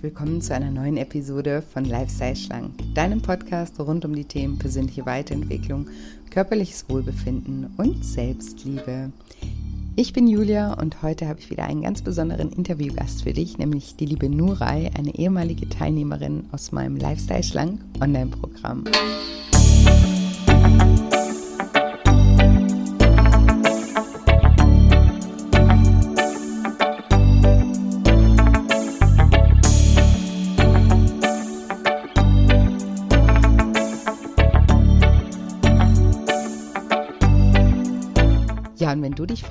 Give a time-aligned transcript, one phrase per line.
[0.00, 5.04] willkommen zu einer neuen Episode von Lifestyle Schlank, deinem Podcast rund um die Themen persönliche
[5.06, 5.88] Weiterentwicklung,
[6.30, 9.10] körperliches Wohlbefinden und Selbstliebe.
[9.96, 13.96] Ich bin Julia und heute habe ich wieder einen ganz besonderen Interviewgast für dich, nämlich
[13.96, 18.84] die liebe Nurai, eine ehemalige Teilnehmerin aus meinem Lifestyle Schlank Online-Programm.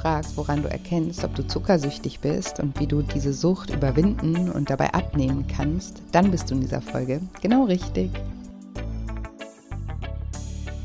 [0.07, 4.69] Fragst, woran du erkennst, ob du zuckersüchtig bist und wie du diese Sucht überwinden und
[4.69, 8.09] dabei abnehmen kannst, dann bist du in dieser Folge genau richtig.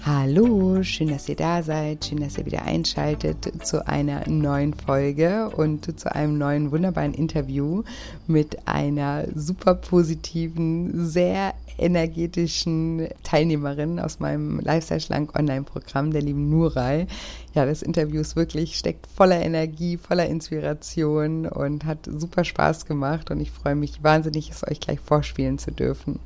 [0.05, 5.48] Hallo, schön, dass ihr da seid, schön, dass ihr wieder einschaltet zu einer neuen Folge
[5.50, 7.84] und zu einem neuen wunderbaren Interview
[8.27, 17.06] mit einer super positiven, sehr energetischen Teilnehmerin aus meinem Lifestyle Schlank Online-Programm, der lieben Nurai.
[17.55, 23.30] Ja, das Interview ist wirklich, steckt voller Energie, voller Inspiration und hat super Spaß gemacht
[23.30, 26.19] und ich freue mich wahnsinnig, es euch gleich vorspielen zu dürfen.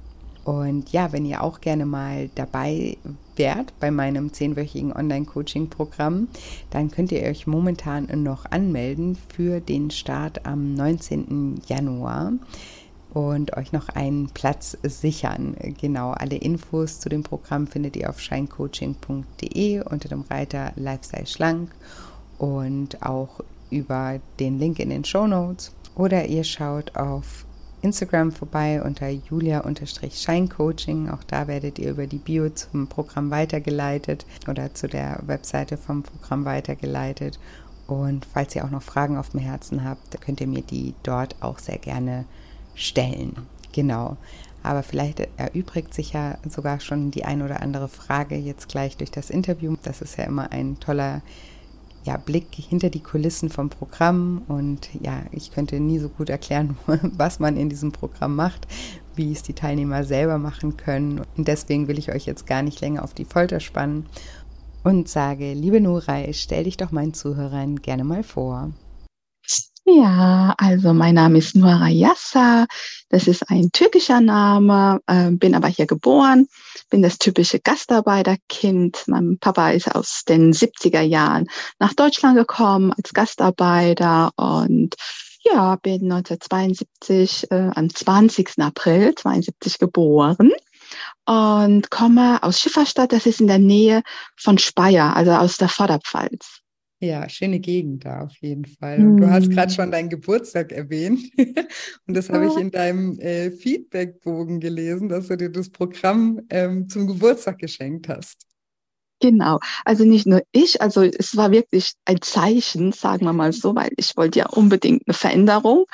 [0.46, 2.98] Und ja, wenn ihr auch gerne mal dabei
[3.34, 6.28] wärt bei meinem zehnwöchigen Online-Coaching-Programm,
[6.70, 11.62] dann könnt ihr euch momentan noch anmelden für den Start am 19.
[11.66, 12.34] Januar
[13.12, 15.56] und euch noch einen Platz sichern.
[15.80, 21.72] Genau, alle Infos zu dem Programm findet ihr auf scheincoaching.de unter dem Reiter Lifestyle Schlank
[22.38, 25.72] und auch über den Link in den Show Notes.
[25.96, 27.45] Oder ihr schaut auf
[27.86, 31.08] Instagram vorbei unter julia-scheincoaching.
[31.08, 36.02] Auch da werdet ihr über die Bio zum Programm weitergeleitet oder zu der Webseite vom
[36.02, 37.38] Programm weitergeleitet.
[37.86, 41.40] Und falls ihr auch noch Fragen auf dem Herzen habt, könnt ihr mir die dort
[41.40, 42.24] auch sehr gerne
[42.74, 43.36] stellen.
[43.72, 44.16] Genau.
[44.64, 49.12] Aber vielleicht erübrigt sich ja sogar schon die ein oder andere Frage jetzt gleich durch
[49.12, 49.76] das Interview.
[49.84, 51.22] Das ist ja immer ein toller
[52.06, 56.76] ja, Blick hinter die Kulissen vom Programm und ja, ich könnte nie so gut erklären,
[56.86, 58.66] was man in diesem Programm macht,
[59.16, 61.22] wie es die Teilnehmer selber machen können.
[61.36, 64.06] Und deswegen will ich euch jetzt gar nicht länger auf die Folter spannen
[64.84, 68.70] und sage, liebe Nurai, stell dich doch meinen Zuhörern gerne mal vor.
[69.88, 72.66] Ja, also mein Name ist Nuara Yassa.
[73.08, 76.48] Das ist ein türkischer Name, äh, bin aber hier geboren,
[76.90, 79.04] bin das typische Gastarbeiterkind.
[79.06, 81.46] Mein Papa ist aus den 70er Jahren
[81.78, 84.96] nach Deutschland gekommen als Gastarbeiter und
[85.44, 88.58] ja, bin 1972 äh, am 20.
[88.58, 90.50] April 72 geboren
[91.26, 94.02] und komme aus Schifferstadt, das ist in der Nähe
[94.36, 96.55] von Speyer, also aus der Vorderpfalz.
[96.98, 98.98] Ja, schöne Gegend da auf jeden Fall.
[99.00, 99.92] Und du hast gerade schon mhm.
[99.92, 101.20] deinen Geburtstag erwähnt.
[102.06, 106.88] Und das habe ich in deinem äh, Feedbackbogen gelesen, dass du dir das Programm ähm,
[106.88, 108.46] zum Geburtstag geschenkt hast.
[109.20, 113.74] Genau, also nicht nur ich, also es war wirklich ein Zeichen, sagen wir mal so,
[113.74, 115.84] weil ich wollte ja unbedingt eine Veränderung.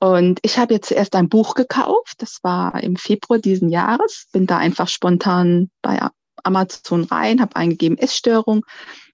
[0.00, 4.46] Und ich habe jetzt zuerst ein Buch gekauft, das war im Februar diesen Jahres, bin
[4.46, 6.00] da einfach spontan bei
[6.42, 8.64] Amazon rein, habe eingegeben Essstörung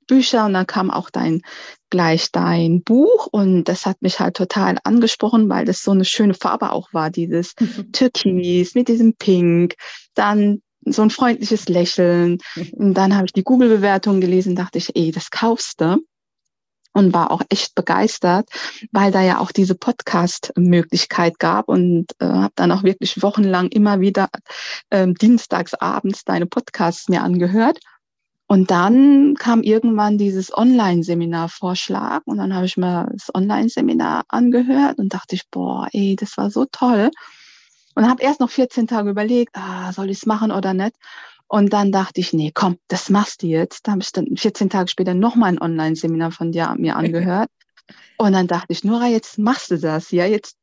[0.08, 1.42] Bücher und dann kam auch dein
[1.90, 6.34] gleich dein Buch und das hat mich halt total angesprochen, weil das so eine schöne
[6.34, 7.54] Farbe auch war, dieses
[7.92, 9.76] Türkis mit diesem Pink,
[10.14, 12.38] dann so ein freundliches Lächeln.
[12.72, 15.98] Und dann habe ich die Google-Bewertung gelesen, dachte ich, ey, das kaufst du
[16.94, 18.48] und war auch echt begeistert,
[18.92, 24.00] weil da ja auch diese Podcast-Möglichkeit gab und äh, habe dann auch wirklich wochenlang immer
[24.00, 24.28] wieder
[24.90, 27.78] äh, dienstags abends deine Podcasts mir angehört
[28.50, 35.12] und dann kam irgendwann dieses Online-Seminar-Vorschlag und dann habe ich mir das Online-Seminar angehört und
[35.12, 37.10] dachte ich, boah, ey, das war so toll.
[37.94, 40.94] Und habe erst noch 14 Tage überlegt, ah, soll ich es machen oder nicht.
[41.46, 43.86] Und dann dachte ich, nee, komm, das machst du jetzt.
[43.86, 47.50] Da habe ich dann 14 Tage später nochmal ein Online-Seminar von dir mir angehört.
[48.16, 50.56] und dann dachte ich, Nora, jetzt machst du das, ja, jetzt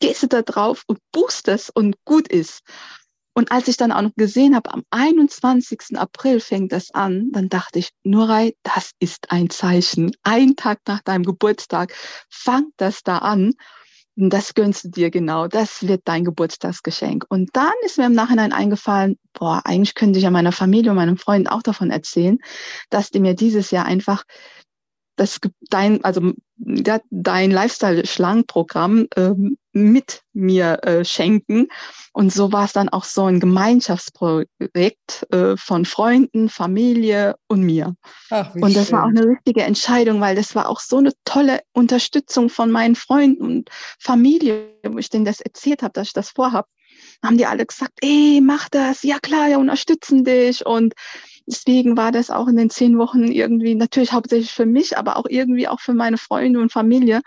[0.00, 2.62] gehst du da drauf und buchst es und gut ist.
[3.34, 5.96] Und als ich dann auch noch gesehen habe, am 21.
[5.98, 10.12] April fängt das an, dann dachte ich, Nurai, das ist ein Zeichen.
[10.22, 11.92] Ein Tag nach deinem Geburtstag
[12.30, 13.52] fangt das da an.
[14.16, 15.48] Und das gönnst du dir genau.
[15.48, 17.24] Das wird dein Geburtstagsgeschenk.
[17.28, 20.96] Und dann ist mir im Nachhinein eingefallen, boah, eigentlich könnte ich ja meiner Familie und
[20.96, 22.38] meinen Freunden auch davon erzählen,
[22.90, 24.22] dass die mir dieses Jahr einfach
[25.16, 25.40] das
[25.70, 31.68] dein, also dein Lifestyle-Schlangenprogramm ähm, mit mir äh, schenken.
[32.12, 37.96] Und so war es dann auch so ein Gemeinschaftsprojekt äh, von Freunden, Familie und mir.
[38.30, 38.96] Ach, und das schön.
[38.96, 42.94] war auch eine richtige Entscheidung, weil das war auch so eine tolle Unterstützung von meinen
[42.94, 46.68] Freunden und Familie, wo ich denen das erzählt habe, dass ich das vorhabe.
[47.22, 50.64] Haben die alle gesagt, ey, mach das, ja klar, wir unterstützen dich.
[50.64, 50.94] Und
[51.46, 55.26] deswegen war das auch in den zehn Wochen irgendwie natürlich hauptsächlich für mich, aber auch
[55.28, 57.20] irgendwie auch für meine Freunde und Familie,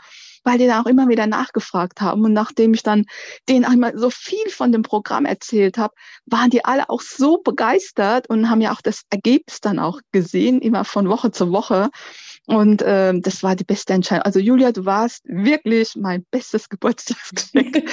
[0.44, 2.24] weil die da auch immer wieder nachgefragt haben.
[2.24, 3.06] Und nachdem ich dann
[3.50, 5.94] denen einmal so viel von dem Programm erzählt habe,
[6.26, 10.62] waren die alle auch so begeistert und haben ja auch das Ergebnis dann auch gesehen,
[10.62, 11.90] immer von Woche zu Woche.
[12.48, 14.24] Und äh, das war die beste Entscheidung.
[14.24, 17.84] Also Julia, du warst wirklich mein bestes Geburtstagsgeschenk.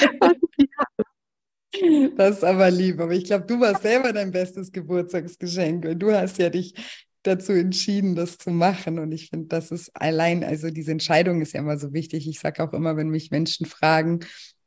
[2.17, 3.01] Das ist aber lieb.
[3.01, 5.85] Aber ich glaube, du warst selber dein bestes Geburtstagsgeschenk.
[5.85, 6.75] Und du hast ja dich
[7.23, 8.99] dazu entschieden, das zu machen.
[8.99, 12.29] Und ich finde, das ist allein, also diese Entscheidung ist ja immer so wichtig.
[12.29, 14.21] Ich sage auch immer, wenn mich Menschen fragen,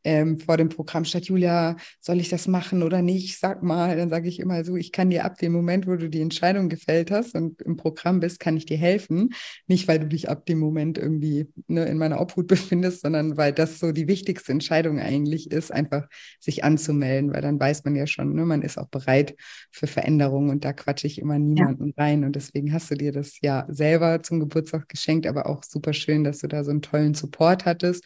[0.07, 3.39] ähm, vor dem Programm statt, Julia, soll ich das machen oder nicht?
[3.39, 6.09] Sag mal, dann sage ich immer so, ich kann dir ab dem Moment, wo du
[6.09, 9.31] die Entscheidung gefällt hast und im Programm bist, kann ich dir helfen.
[9.67, 13.51] Nicht, weil du dich ab dem Moment irgendwie ne, in meiner Obhut befindest, sondern weil
[13.51, 16.07] das so die wichtigste Entscheidung eigentlich ist, einfach
[16.39, 19.35] sich anzumelden, weil dann weiß man ja schon, ne, man ist auch bereit
[19.71, 22.03] für Veränderungen und da quatsche ich immer niemanden ja.
[22.05, 22.23] rein.
[22.23, 26.23] Und deswegen hast du dir das ja selber zum Geburtstag geschenkt, aber auch super schön,
[26.23, 28.05] dass du da so einen tollen Support hattest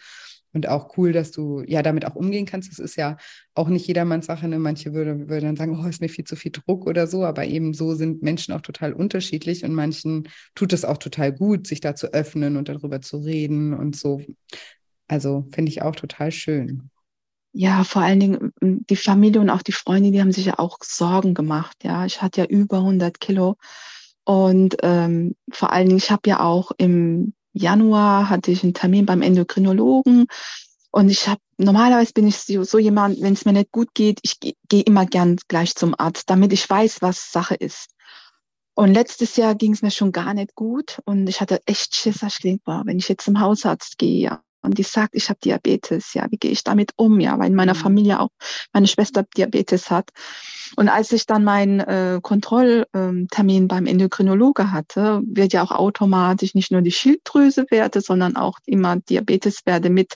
[0.53, 2.71] und auch cool, dass du ja damit auch umgehen kannst.
[2.71, 3.17] Das ist ja
[3.53, 4.47] auch nicht jedermanns Sache.
[4.47, 4.59] Ne?
[4.59, 7.23] Manche würden würde dann sagen, oh, ist mir viel zu viel Druck oder so.
[7.23, 11.67] Aber eben so sind Menschen auch total unterschiedlich und manchen tut es auch total gut,
[11.67, 14.21] sich da zu öffnen und darüber zu reden und so.
[15.07, 16.89] Also finde ich auch total schön.
[17.53, 20.77] Ja, vor allen Dingen die Familie und auch die Freunde, die haben sich ja auch
[20.81, 21.83] Sorgen gemacht.
[21.83, 23.57] Ja, ich hatte ja über 100 Kilo
[24.23, 29.05] und ähm, vor allen Dingen, ich habe ja auch im Januar hatte ich einen Termin
[29.05, 30.27] beim Endokrinologen
[30.91, 34.19] und ich habe normalerweise bin ich so, so jemand, wenn es mir nicht gut geht,
[34.23, 37.91] ich gehe geh immer gern gleich zum Arzt, damit ich weiß, was Sache ist.
[38.73, 42.23] Und letztes Jahr ging es mir schon gar nicht gut und ich hatte echt Schiss.
[42.23, 45.39] Ich denke, boah, wenn ich jetzt zum Hausarzt gehe, ja, und die sagt, ich habe
[45.43, 47.79] Diabetes, ja, wie gehe ich damit um, ja, weil in meiner mhm.
[47.79, 48.29] Familie auch
[48.73, 50.09] meine Schwester Diabetes hat.
[50.77, 56.71] Und als ich dann meinen äh, Kontrolltermin beim Endokrinologe hatte, wird ja auch automatisch nicht
[56.71, 60.15] nur die Schilddrüsewerte, sondern auch immer Diabeteswerte mit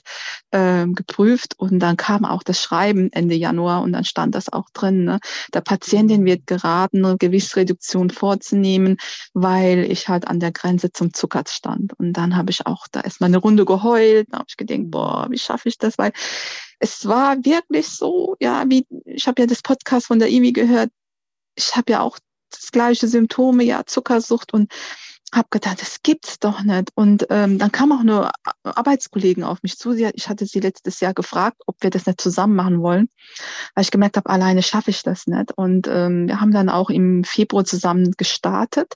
[0.52, 1.54] äh, geprüft.
[1.58, 5.04] Und dann kam auch das Schreiben Ende Januar und dann stand das auch drin.
[5.04, 5.18] Ne?
[5.52, 8.96] Der Patientin wird geraten, eine Gewichtsreduktion vorzunehmen,
[9.34, 11.92] weil ich halt an der Grenze zum Zucker stand.
[11.98, 15.38] Und dann habe ich auch da erstmal eine Runde geheult habe ich gedacht, boah, wie
[15.38, 15.98] schaffe ich das?
[15.98, 16.12] Weil
[16.78, 20.90] es war wirklich so, ja, wie, ich habe ja das Podcast von der Iwi gehört,
[21.54, 22.18] ich habe ja auch
[22.50, 24.72] das gleiche Symptome, ja, Zuckersucht und
[25.34, 26.90] habe gedacht, das gibt's doch nicht.
[26.94, 28.30] Und ähm, dann kam auch eine
[28.62, 29.92] Arbeitskollegen auf mich zu.
[29.92, 33.08] Sie, ich hatte sie letztes Jahr gefragt, ob wir das nicht zusammen machen wollen,
[33.74, 35.52] weil ich gemerkt habe, alleine schaffe ich das nicht.
[35.56, 38.94] Und ähm, wir haben dann auch im Februar zusammen gestartet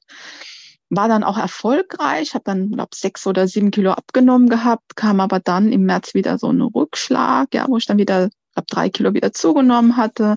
[0.91, 5.39] war dann auch erfolgreich, habe dann, glaube sechs oder sieben Kilo abgenommen gehabt, kam aber
[5.39, 9.15] dann im März wieder so ein Rückschlag, ja, wo ich dann wieder, glaube drei Kilo
[9.15, 10.37] wieder zugenommen hatte.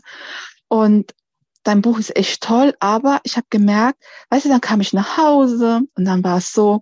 [0.67, 1.13] Und
[1.63, 5.17] dein Buch ist echt toll, aber ich habe gemerkt, weißt du, dann kam ich nach
[5.17, 6.81] Hause und dann war es so,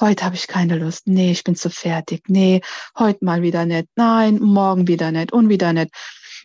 [0.00, 2.60] heute habe ich keine Lust, nee, ich bin zu fertig, nee,
[2.98, 5.90] heute mal wieder nicht, nein, morgen wieder nicht und wieder nicht.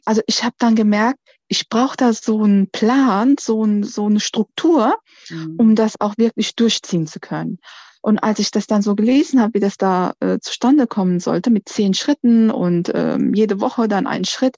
[0.06, 4.20] Also ich habe dann gemerkt, ich brauche da so einen Plan, so, ein, so eine
[4.20, 4.98] Struktur,
[5.30, 5.56] mhm.
[5.58, 7.60] um das auch wirklich durchziehen zu können.
[8.02, 11.50] Und als ich das dann so gelesen habe, wie das da äh, zustande kommen sollte,
[11.50, 14.56] mit zehn Schritten und ähm, jede Woche dann einen Schritt,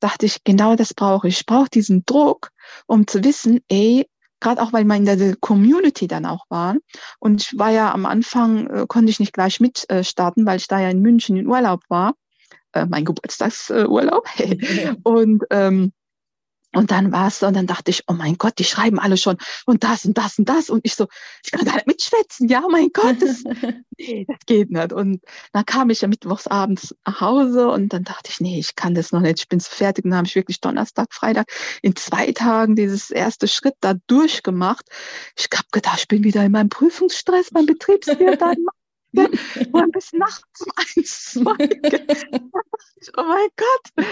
[0.00, 1.40] dachte ich, genau das brauche ich.
[1.40, 2.50] Ich brauche diesen Druck,
[2.86, 4.06] um zu wissen, ey,
[4.40, 6.78] gerade auch weil wir in der Community dann auch waren.
[7.18, 10.66] Und ich war ja am Anfang, äh, konnte ich nicht gleich mitstarten, äh, weil ich
[10.66, 12.14] da ja in München in Urlaub war,
[12.72, 14.26] äh, mein Geburtstagsurlaub.
[15.04, 15.92] und ähm,
[16.72, 19.16] und dann war es so, und dann dachte ich, oh mein Gott, die schreiben alle
[19.16, 19.36] schon
[19.66, 20.70] und das und das und das.
[20.70, 21.08] Und ich so,
[21.44, 23.42] ich kann gar nicht mitschwätzen, ja, mein Gott, das,
[23.98, 24.92] nee, das geht nicht.
[24.92, 25.20] Und
[25.52, 28.94] dann kam ich ja mittwochs abends nach Hause und dann dachte ich, nee, ich kann
[28.94, 30.04] das noch nicht, ich bin so fertig.
[30.04, 31.50] Und dann habe ich wirklich Donnerstag, Freitag
[31.82, 34.86] in zwei Tagen dieses erste Schritt da durchgemacht.
[35.36, 38.40] Ich habe gedacht, ich bin wieder in meinem Prüfungsstress beim Betriebswirt.
[39.12, 41.56] und bis nachts um eins, zwei.
[43.16, 44.06] oh mein Gott.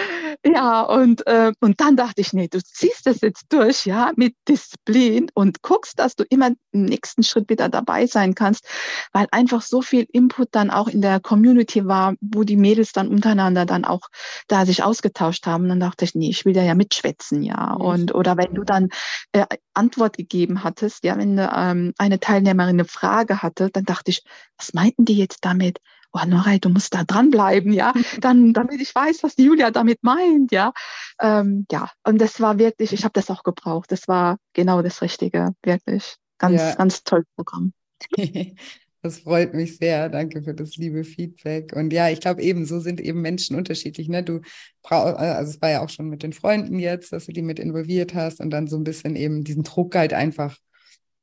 [0.45, 4.35] Ja, und, äh, und dann dachte ich, nee, du ziehst das jetzt durch, ja, mit
[4.49, 8.67] Disziplin und guckst, dass du immer im nächsten Schritt wieder dabei sein kannst,
[9.12, 13.09] weil einfach so viel Input dann auch in der Community war, wo die Mädels dann
[13.09, 14.09] untereinander dann auch
[14.49, 15.64] da sich ausgetauscht haben.
[15.64, 17.75] Und dann dachte ich, nee, ich will da ja mitschwätzen, ja.
[17.75, 18.88] Und, oder wenn du dann
[19.33, 24.23] äh, Antwort gegeben hattest, ja, wenn ähm, eine Teilnehmerin eine Frage hatte, dann dachte ich,
[24.57, 25.78] was meinten die jetzt damit?
[26.12, 30.02] Oh, Norei, du musst da dranbleiben, ja, dann, damit ich weiß, was die Julia damit
[30.02, 30.73] meint, ja.
[31.21, 33.92] Ähm, ja, und das war wirklich, ich habe das auch gebraucht.
[33.92, 36.16] Das war genau das Richtige, wirklich.
[36.38, 36.75] Ganz, ja.
[36.75, 37.73] ganz tolles Programm.
[39.00, 40.09] Das freut mich sehr.
[40.09, 41.73] Danke für das liebe Feedback.
[41.73, 44.09] Und ja, ich glaube eben, so sind eben Menschen unterschiedlich.
[44.09, 44.25] Ne?
[44.25, 44.40] Du
[44.83, 47.61] brauchst, also es war ja auch schon mit den Freunden jetzt, dass du die mit
[47.61, 50.59] involviert hast und dann so ein bisschen eben diesen Druck halt einfach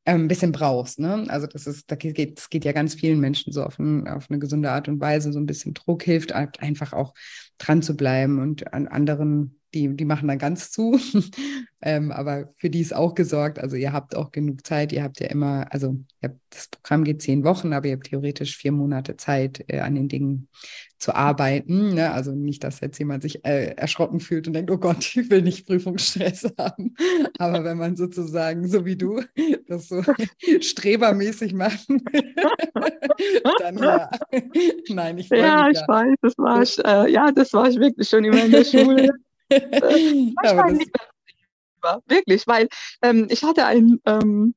[0.06, 1.00] ein bisschen brauchst.
[1.00, 1.26] Ne?
[1.28, 4.30] Also das ist, da geht, das geht ja ganz vielen Menschen so auf, ein, auf
[4.30, 5.34] eine gesunde Art und Weise.
[5.34, 7.14] So ein bisschen Druck hilft halt einfach auch
[7.58, 10.98] dran zu bleiben und an anderen die, die machen dann ganz zu.
[11.82, 13.60] ähm, aber für die ist auch gesorgt.
[13.60, 14.92] Also ihr habt auch genug Zeit.
[14.92, 18.58] Ihr habt ja immer, also habt, das Programm geht zehn Wochen, aber ihr habt theoretisch
[18.58, 20.48] vier Monate Zeit, äh, an den Dingen
[20.98, 21.94] zu arbeiten.
[21.94, 22.12] Ne?
[22.12, 25.42] Also nicht, dass jetzt jemand sich äh, erschrocken fühlt und denkt, oh Gott, ich will
[25.42, 26.96] nicht Prüfungsstress haben.
[27.38, 29.22] Aber wenn man sozusagen, so wie du,
[29.68, 30.02] das so
[30.62, 32.02] strebermäßig machen
[33.60, 34.10] dann ja.
[34.90, 35.88] Nein, ich Ja, ich ja.
[35.88, 39.10] weiß, das war ich, äh, ja, das war ich wirklich schon immer in der Schule.
[42.08, 42.68] Wirklich, weil
[43.02, 44.56] ähm, ich hatte einen ähm,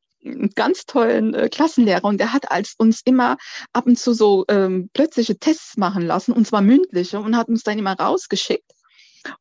[0.54, 3.36] ganz tollen äh, Klassenlehrer und der hat als uns immer
[3.72, 7.62] ab und zu so ähm, plötzliche Tests machen lassen, und zwar mündliche, und hat uns
[7.62, 8.72] dann immer rausgeschickt.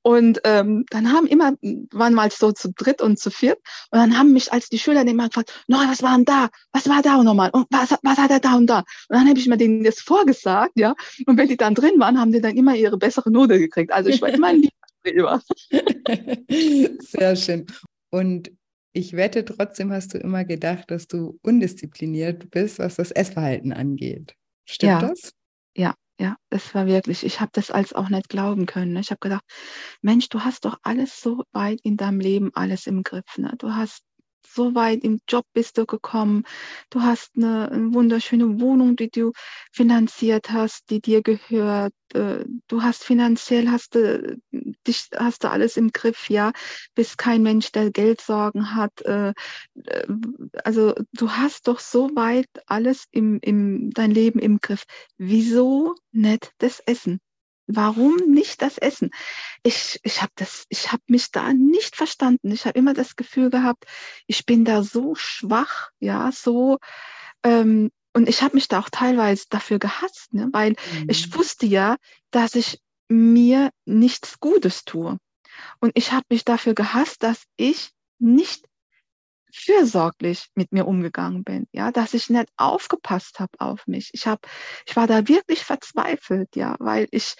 [0.02, 1.54] Und ähm, dann haben immer,
[1.92, 3.60] waren mal so zu dritt und zu viert,
[3.92, 6.50] und dann haben mich als die Schüler immer gefragt, no, was war denn da?
[6.72, 7.52] Was war da nochmal?
[7.52, 8.80] Und was, was hat er da und da?
[8.80, 10.96] Und dann habe ich mir denen das vorgesagt, ja.
[11.26, 13.92] Und wenn die dann drin waren, haben die dann immer ihre bessere Note gekriegt.
[13.92, 14.68] Also ich war immer ein
[15.08, 15.42] Streber.
[17.00, 17.66] Sehr schön.
[18.10, 18.52] Und
[18.94, 24.34] ich wette, trotzdem hast du immer gedacht, dass du undiszipliniert bist, was das Essverhalten angeht.
[24.66, 25.08] Stimmt ja.
[25.10, 25.34] das?
[25.76, 28.94] Ja, ja, das war wirklich, ich habe das als auch nicht glauben können.
[28.94, 29.02] Ne?
[29.02, 29.44] Ich habe gedacht,
[30.02, 33.38] Mensch, du hast doch alles so weit in deinem Leben, alles im Griff.
[33.38, 33.54] Ne?
[33.60, 34.02] Du hast
[34.48, 36.44] so weit im Job bist du gekommen.
[36.90, 39.32] Du hast eine, eine, wunderschöne Wohnung, die du
[39.72, 41.94] finanziert hast, die dir gehört.
[42.14, 44.38] Äh, du hast finanziell hast du
[44.88, 46.51] dich hast du alles im Griff, ja.
[46.96, 49.01] Bist kein Mensch, der Geldsorgen hat.
[49.01, 49.34] Äh,
[49.86, 50.08] äh,
[50.63, 54.84] also du hast doch so weit alles im, im dein Leben im Griff.
[55.17, 57.20] Wieso nicht das Essen?
[57.67, 59.12] Warum nicht das Essen?
[59.62, 62.51] Ich, ich habe hab mich da nicht verstanden.
[62.51, 63.86] Ich habe immer das Gefühl gehabt,
[64.25, 66.77] ich bin da so schwach, ja, so.
[67.44, 70.50] Ähm, und ich habe mich da auch teilweise dafür gehasst, ne?
[70.51, 71.10] weil mhm.
[71.10, 71.98] ich wusste ja,
[72.32, 75.18] dass ich mir nichts Gutes tue.
[75.80, 78.68] Und ich habe mich dafür gehasst, dass ich nicht
[79.52, 84.10] fürsorglich mit mir umgegangen bin, ja, dass ich nicht aufgepasst habe auf mich.
[84.14, 84.42] Ich habe,
[84.86, 87.36] ich war da wirklich verzweifelt, ja, weil ich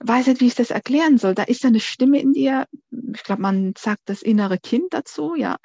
[0.00, 1.34] weiß nicht, wie ich das erklären soll.
[1.34, 2.66] Da ist ja eine Stimme in dir,
[3.12, 5.56] ich glaube, man sagt das innere Kind dazu, ja.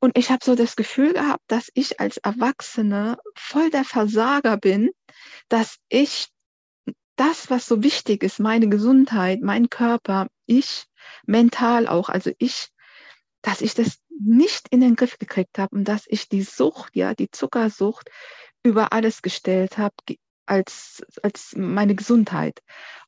[0.00, 4.90] Und ich habe so das Gefühl gehabt, dass ich als Erwachsene voll der Versager bin,
[5.48, 6.28] dass ich
[7.16, 10.86] das, was so wichtig ist, meine Gesundheit, mein Körper, ich
[11.26, 12.68] mental auch, also ich,
[13.42, 17.14] dass ich das nicht in den Griff gekriegt habe und dass ich die Sucht, ja,
[17.14, 18.10] die Zuckersucht
[18.62, 19.94] über alles gestellt habe
[20.46, 22.60] als, als meine Gesundheit.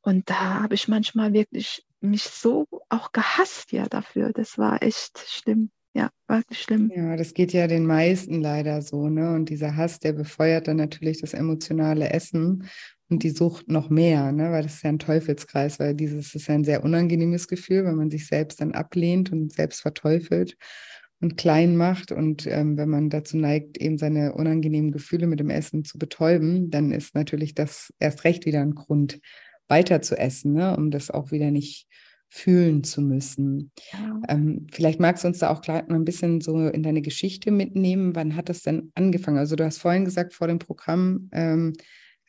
[0.03, 4.33] Und da habe ich manchmal wirklich mich so auch gehasst ja dafür.
[4.33, 5.71] Das war echt schlimm.
[5.95, 6.93] Ja, wirklich schlimm.
[6.95, 9.35] Ja, das geht ja den meisten leider so, ne?
[9.35, 12.69] Und dieser Hass, der befeuert dann natürlich das emotionale Essen
[13.09, 14.53] und die Sucht noch mehr, ne?
[14.53, 17.97] Weil das ist ja ein Teufelskreis, weil dieses ist ja ein sehr unangenehmes Gefühl, wenn
[17.97, 20.57] man sich selbst dann ablehnt und selbst verteufelt
[21.21, 22.13] und klein macht.
[22.13, 26.71] Und ähm, wenn man dazu neigt, eben seine unangenehmen Gefühle mit dem Essen zu betäuben,
[26.71, 29.21] dann ist natürlich das erst recht wieder ein Grund,
[29.69, 30.77] weiter zu essen, ne?
[30.77, 31.87] um das auch wieder nicht
[32.29, 33.73] fühlen zu müssen.
[33.93, 34.21] Ja.
[34.29, 37.51] Ähm, vielleicht magst du uns da auch gleich mal ein bisschen so in deine Geschichte
[37.51, 38.15] mitnehmen.
[38.15, 39.39] Wann hat das denn angefangen?
[39.39, 41.73] Also du hast vorhin gesagt, vor dem Programm ähm,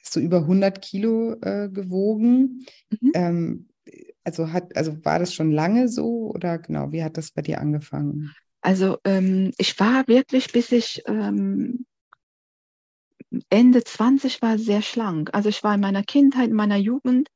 [0.02, 2.66] hast du über 100 Kilo äh, gewogen.
[2.90, 3.12] Mhm.
[3.14, 3.70] Ähm,
[4.24, 7.60] also hat, also war das schon lange so oder genau, wie hat das bei dir
[7.60, 8.34] angefangen?
[8.62, 11.86] Also ähm, ich war wirklich, bis ich ähm,
[13.50, 15.30] Ende 20 war, sehr schlank.
[15.34, 17.30] Also ich war in meiner Kindheit, in meiner Jugend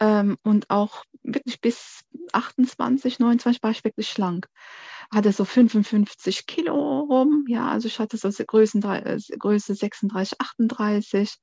[0.00, 4.48] ähm, und auch wirklich bis 28, 29 war ich wirklich schlank.
[5.12, 11.36] Hatte so 55 Kilo rum, ja, also ich hatte so Größen, äh, Größe 36, 38.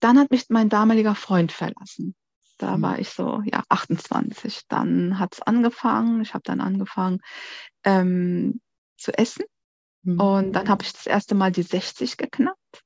[0.00, 2.14] Dann hat mich mein damaliger Freund verlassen.
[2.58, 2.82] Da mhm.
[2.82, 4.62] war ich so, ja, 28.
[4.68, 6.20] Dann hat es angefangen.
[6.20, 7.20] Ich habe dann angefangen
[7.84, 8.60] ähm,
[8.96, 9.44] zu essen.
[10.02, 10.20] Mhm.
[10.20, 12.84] Und dann habe ich das erste Mal die 60 geknackt.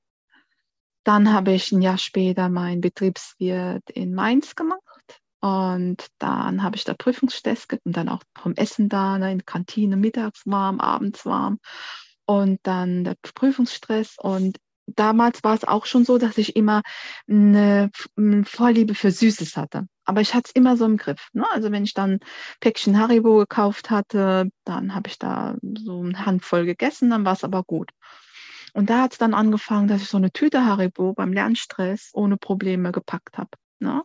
[1.05, 4.81] Dann habe ich ein Jahr später meinen Betriebswirt in Mainz gemacht.
[5.45, 9.45] Und dann habe ich da Prüfungsstress und dann auch vom Essen da, ne, in der
[9.45, 11.59] Kantine mittags warm, abends warm.
[12.25, 14.17] Und dann der Prüfungsstress.
[14.19, 16.81] Und damals war es auch schon so, dass ich immer
[17.29, 19.87] eine, eine Vorliebe für Süßes hatte.
[20.07, 21.29] Aber ich hatte es immer so im Griff.
[21.35, 21.45] Ne?
[21.53, 22.21] Also wenn ich dann
[22.61, 27.45] Päckchen Haribo gekauft hatte, dann habe ich da so eine Handvoll gegessen, dann war es
[27.45, 27.91] aber gut.
[28.73, 32.39] Und da hat es dann angefangen, dass ich so eine Tüte Haribo beim Lernstress ohne
[32.39, 33.51] Probleme gepackt habe.
[33.79, 34.03] Ne?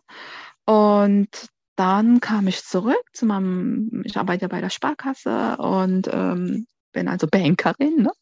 [0.70, 7.08] Und dann kam ich zurück zu meinem, ich arbeite bei der Sparkasse und ähm, bin
[7.08, 8.04] also Bankerin.
[8.04, 8.12] Ne?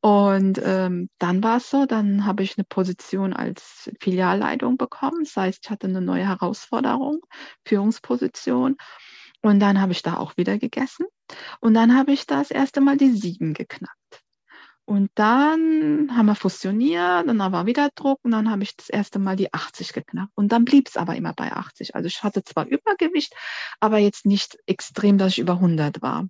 [0.00, 5.24] Und ähm, dann war es so, dann habe ich eine Position als Filialleitung bekommen.
[5.24, 7.20] Das heißt, ich hatte eine neue Herausforderung,
[7.66, 8.78] Führungsposition.
[9.42, 11.04] Und dann habe ich da auch wieder gegessen.
[11.60, 14.21] Und dann habe ich das erste Mal die sieben geknackt.
[14.84, 19.18] Und dann haben wir fusioniert dann war wieder Druck und dann habe ich das erste
[19.18, 20.32] Mal die 80 geknackt.
[20.34, 21.94] Und dann blieb es aber immer bei 80.
[21.94, 23.34] Also ich hatte zwar Übergewicht,
[23.80, 26.28] aber jetzt nicht extrem, dass ich über 100 war.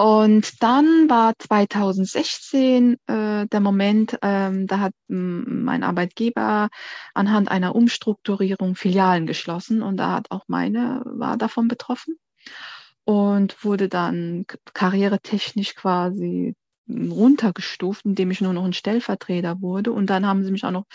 [0.00, 6.68] Und dann war 2016 äh, der Moment, ähm, da hat mein Arbeitgeber
[7.14, 12.16] anhand einer Umstrukturierung Filialen geschlossen und da hat auch meine war davon betroffen
[13.02, 16.54] und wurde dann karrieretechnisch quasi
[16.88, 19.92] runtergestuft, indem ich nur noch ein Stellvertreter wurde.
[19.92, 20.86] Und dann haben sie mich auch noch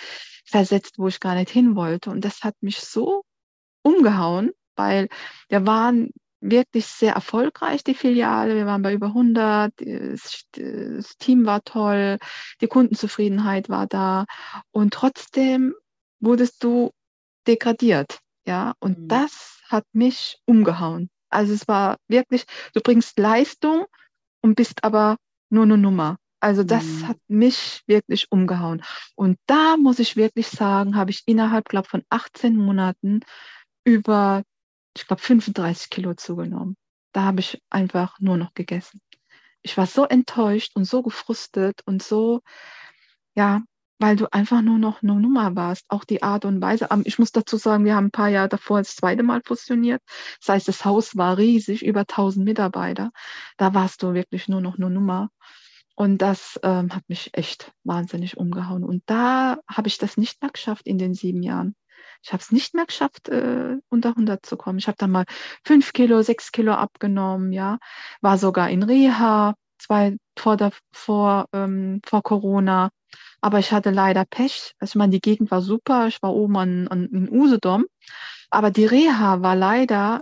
[0.46, 2.10] versetzt, wo ich gar nicht hin wollte.
[2.10, 3.24] Und das hat mich so
[3.84, 5.10] umgehauen, weil
[5.50, 8.56] wir waren wirklich sehr erfolgreich, die Filiale.
[8.56, 9.74] Wir waren bei über 100.
[9.80, 12.18] Das Team war toll.
[12.62, 14.26] Die Kundenzufriedenheit war da.
[14.72, 15.74] Und trotzdem
[16.20, 16.92] wurdest du
[17.48, 18.20] degradiert.
[18.46, 19.08] Ja, und mhm.
[19.08, 21.10] das hat mich umgehauen.
[21.30, 23.86] Also es war wirklich, du bringst Leistung
[24.42, 25.18] und bist aber
[25.54, 26.18] nur eine Nummer.
[26.40, 27.08] Also das mhm.
[27.08, 28.84] hat mich wirklich umgehauen.
[29.16, 33.22] Und da muss ich wirklich sagen, habe ich innerhalb, glaube von 18 Monaten
[33.86, 34.44] über
[34.96, 36.78] ich glaube, 35 Kilo zugenommen.
[37.14, 39.02] Da habe ich einfach nur noch gegessen.
[39.62, 42.42] Ich war so enttäuscht und so gefrustet und so,
[43.36, 43.62] ja,
[44.04, 45.86] weil du einfach nur noch eine Nummer warst.
[45.88, 46.90] Auch die Art und Weise.
[47.06, 50.02] Ich muss dazu sagen, wir haben ein paar Jahre davor das zweite Mal fusioniert.
[50.42, 53.12] Das heißt, das Haus war riesig, über 1000 Mitarbeiter.
[53.56, 55.30] Da warst du wirklich nur noch eine Nummer.
[55.96, 58.84] Und das ähm, hat mich echt wahnsinnig umgehauen.
[58.84, 61.74] Und da habe ich das nicht mehr geschafft in den sieben Jahren.
[62.24, 64.80] Ich habe es nicht mehr geschafft, äh, unter 100 zu kommen.
[64.80, 65.24] Ich habe dann mal
[65.64, 67.80] fünf Kilo, sechs Kilo abgenommen, ja,
[68.20, 70.58] war sogar in Reha, zwei vor,
[70.94, 72.90] vor, ähm, vor Corona.
[73.42, 74.74] Aber ich hatte leider Pech.
[74.80, 76.08] Also ich meine, die Gegend war super.
[76.08, 77.86] Ich war oben an, an, in Usedom.
[78.50, 80.22] Aber die Reha war leider,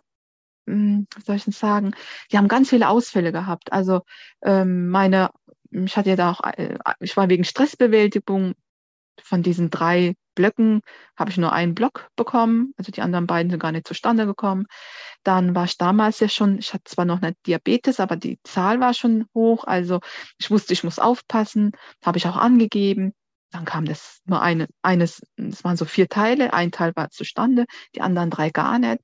[0.66, 1.96] mh, hm, was soll ich denn sagen,
[2.32, 3.72] die haben ganz viele Ausfälle gehabt.
[3.74, 4.02] Also
[4.44, 5.30] ähm, meine,
[5.72, 8.54] ich hatte ja da auch, äh, ich war wegen Stressbewältigung
[9.22, 10.82] von diesen drei Blöcken
[11.17, 14.65] habe ich nur einen Block bekommen, also die anderen beiden sind gar nicht zustande gekommen.
[15.24, 18.80] Dann war ich damals ja schon, ich hatte zwar noch nicht Diabetes, aber die Zahl
[18.80, 20.00] war schon hoch, also
[20.39, 21.72] ich wusste, ich muss aufpassen,
[22.04, 23.13] habe ich auch angegeben.
[23.52, 27.66] Dann kam das nur eine, eines, es waren so vier Teile, ein Teil war zustande,
[27.96, 29.00] die anderen drei gar nicht.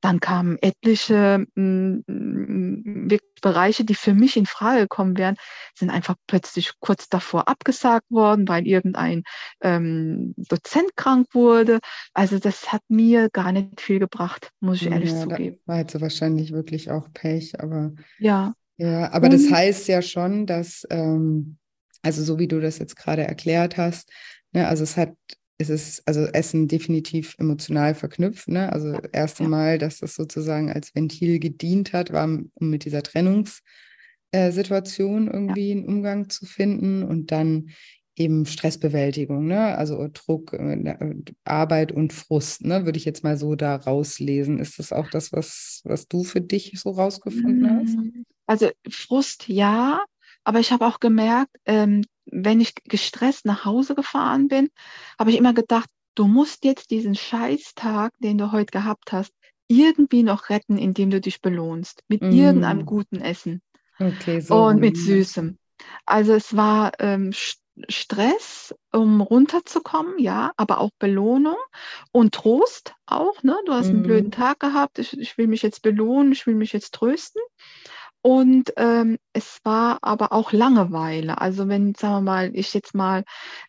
[0.00, 5.36] Dann kamen etliche m, mm, m, Bereiche, die für mich in Frage gekommen wären,
[5.74, 9.24] sind einfach plötzlich kurz davor abgesagt worden, weil irgendein
[9.60, 11.80] ähm, Dozent krank wurde.
[12.14, 15.60] Also das hat mir gar nicht viel gebracht, muss ich ehrlich ja, zugeben.
[15.66, 18.54] War jetzt wahrscheinlich wirklich auch Pech, aber ja.
[18.78, 21.58] Ja, aber Und, das heißt ja schon, dass ähm,
[22.02, 24.10] also so wie du das jetzt gerade erklärt hast,
[24.52, 25.14] ne, also es hat,
[25.58, 28.72] es ist, also Essen definitiv emotional verknüpft, ne?
[28.72, 29.44] Also das erste.
[29.44, 35.76] Mal, dass das sozusagen als Ventil gedient hat, war, um mit dieser Trennungssituation irgendwie ja.
[35.76, 37.70] einen Umgang zu finden und dann
[38.16, 39.76] eben Stressbewältigung, ne?
[39.76, 40.96] Also Druck, äh,
[41.44, 42.84] Arbeit und Frust, ne?
[42.84, 44.58] Würde ich jetzt mal so da rauslesen.
[44.58, 47.96] Ist das auch das, was, was du für dich so rausgefunden hast?
[48.46, 50.04] Also Frust ja,
[50.44, 54.70] aber ich habe auch gemerkt, ähm, wenn ich gestresst nach Hause gefahren bin,
[55.18, 59.32] habe ich immer gedacht, du musst jetzt diesen Scheißtag, den du heute gehabt hast,
[59.68, 62.02] irgendwie noch retten, indem du dich belohnst.
[62.08, 62.30] Mit mm.
[62.32, 63.62] irgendeinem guten Essen.
[63.98, 64.64] Okay, so.
[64.64, 65.58] Und mit Süßem.
[66.04, 67.32] Also es war ähm,
[67.88, 71.56] Stress, um runterzukommen, ja, aber auch Belohnung
[72.12, 73.42] und Trost auch.
[73.42, 73.56] Ne?
[73.66, 73.90] Du hast mm.
[73.90, 77.40] einen blöden Tag gehabt, ich, ich will mich jetzt belohnen, ich will mich jetzt trösten.
[78.22, 81.40] Und ähm, es war aber auch Langeweile.
[81.40, 83.24] Also wenn, sagen wir mal, ich jetzt mal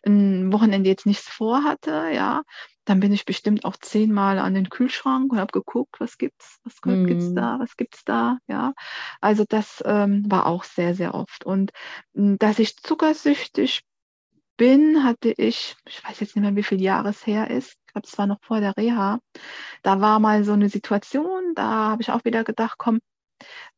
[0.06, 2.42] ein Wochenende jetzt nichts vorhatte, ja,
[2.84, 6.74] dann bin ich bestimmt auch zehnmal an den Kühlschrank und habe geguckt, was gibt's, was
[6.84, 7.06] mm.
[7.06, 8.74] gibt's da, was gibt's da, ja.
[9.20, 11.44] Also das ähm, war auch sehr, sehr oft.
[11.44, 11.72] Und
[12.12, 13.82] dass ich zuckersüchtig
[14.56, 17.92] bin, hatte ich, ich weiß jetzt nicht mehr, wie viel Jahre es her ist, ich
[17.92, 19.18] glaube, es war noch vor der Reha,
[19.82, 23.00] da war mal so eine Situation, da habe ich auch wieder gedacht, komm,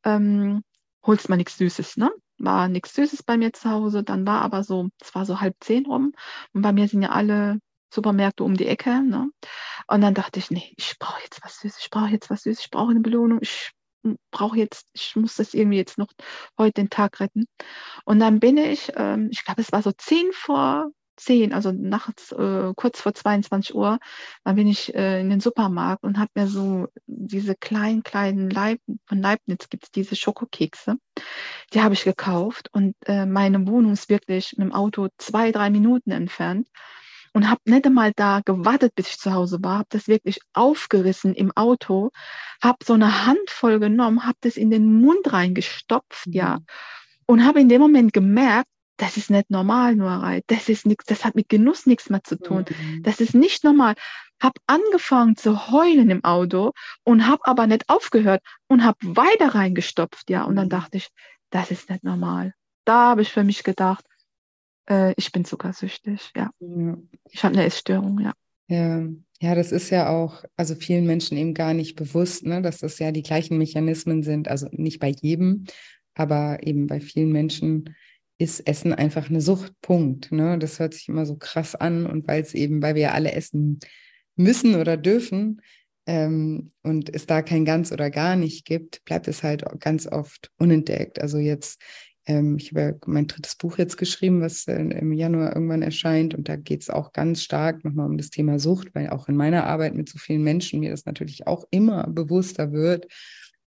[0.04, 0.62] ähm,
[1.04, 2.10] holst mal nichts Süßes, ne?
[2.38, 5.56] War nichts Süßes bei mir zu Hause, dann war aber so, es war so halb
[5.60, 6.12] zehn rum
[6.52, 7.58] und bei mir sind ja alle
[7.92, 9.30] Supermärkte um die Ecke, ne?
[9.88, 12.64] Und dann dachte ich, nee, ich brauche jetzt was Süßes, ich brauche jetzt was Süßes,
[12.64, 13.72] ich brauche eine Belohnung, ich
[14.30, 16.08] brauche jetzt, ich muss das irgendwie jetzt noch
[16.58, 17.46] heute den Tag retten.
[18.04, 22.32] Und dann bin ich, ähm, ich glaube, es war so zehn vor zehn, also nachts
[22.32, 23.98] äh, kurz vor 22 Uhr,
[24.44, 28.80] dann bin ich äh, in den Supermarkt und habe mir so diese kleinen, kleinen Leib
[29.06, 30.96] von Leibniz gibt es diese Schokokekse.
[31.72, 35.70] Die habe ich gekauft und äh, meine Wohnung ist wirklich mit dem Auto zwei, drei
[35.70, 36.68] Minuten entfernt
[37.36, 41.34] und habe nicht einmal da gewartet, bis ich zu Hause war, habe das wirklich aufgerissen
[41.34, 42.10] im Auto,
[42.62, 46.32] habe so eine Handvoll genommen, habe das in den Mund reingestopft, mhm.
[46.32, 46.58] ja,
[47.26, 51.24] und habe in dem Moment gemerkt, das ist nicht normal, Nuarei, das ist nichts, das
[51.24, 53.02] hat mit Genuss nichts mehr zu tun, mhm.
[53.02, 53.94] das ist nicht normal.
[54.40, 56.72] Hab angefangen zu heulen im Auto
[57.04, 60.70] und habe aber nicht aufgehört und habe weiter reingestopft, ja, und dann mhm.
[60.70, 61.08] dachte ich,
[61.50, 62.52] das ist nicht normal.
[62.84, 64.04] Da habe ich für mich gedacht,
[64.88, 66.50] äh, ich bin zuckersüchtig, ja.
[66.60, 66.96] ja.
[67.30, 68.32] Ich habe eine Essstörung, ja.
[68.68, 69.06] Ja.
[69.38, 72.98] Ja, das ist ja auch, also vielen Menschen eben gar nicht bewusst, ne, dass das
[72.98, 74.48] ja die gleichen Mechanismen sind.
[74.48, 75.66] Also nicht bei jedem,
[76.14, 77.94] aber eben bei vielen Menschen
[78.38, 80.32] ist Essen einfach eine Suchtpunkt.
[80.32, 80.58] Ne?
[80.58, 83.80] Das hört sich immer so krass an und weil es eben, weil wir alle essen
[84.36, 85.62] müssen oder dürfen
[86.06, 90.50] ähm, und es da kein ganz oder gar nicht gibt, bleibt es halt ganz oft
[90.58, 91.20] unentdeckt.
[91.20, 91.80] Also jetzt
[92.26, 96.34] ähm, ich habe ja mein drittes Buch jetzt geschrieben, was äh, im Januar irgendwann erscheint.
[96.34, 99.36] Und da geht es auch ganz stark nochmal um das Thema Sucht, weil auch in
[99.36, 103.06] meiner Arbeit mit so vielen Menschen mir das natürlich auch immer bewusster wird,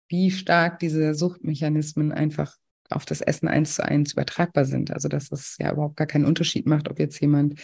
[0.09, 2.57] wie stark diese Suchtmechanismen einfach
[2.97, 4.91] auf das Essen eins zu eins übertragbar sind.
[4.91, 7.61] Also dass es ja überhaupt gar keinen Unterschied macht, ob jetzt jemand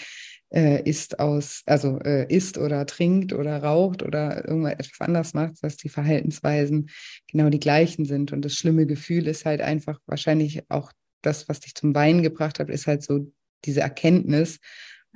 [0.51, 5.63] äh, isst aus, also äh, isst oder trinkt oder raucht oder irgendwas etwas anders macht,
[5.63, 6.91] dass die Verhaltensweisen
[7.31, 8.33] genau die gleichen sind.
[8.33, 12.59] Und das schlimme Gefühl ist halt einfach wahrscheinlich auch das, was dich zum Weinen gebracht
[12.59, 13.31] hat, ist halt so
[13.65, 14.61] diese Erkenntnis,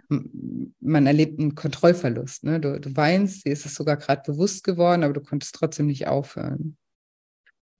[0.09, 2.45] man erlebt einen Kontrollverlust.
[2.45, 2.61] Ne?
[2.61, 6.07] Du, du weinst, dir ist es sogar gerade bewusst geworden, aber du konntest trotzdem nicht
[6.07, 6.77] aufhören.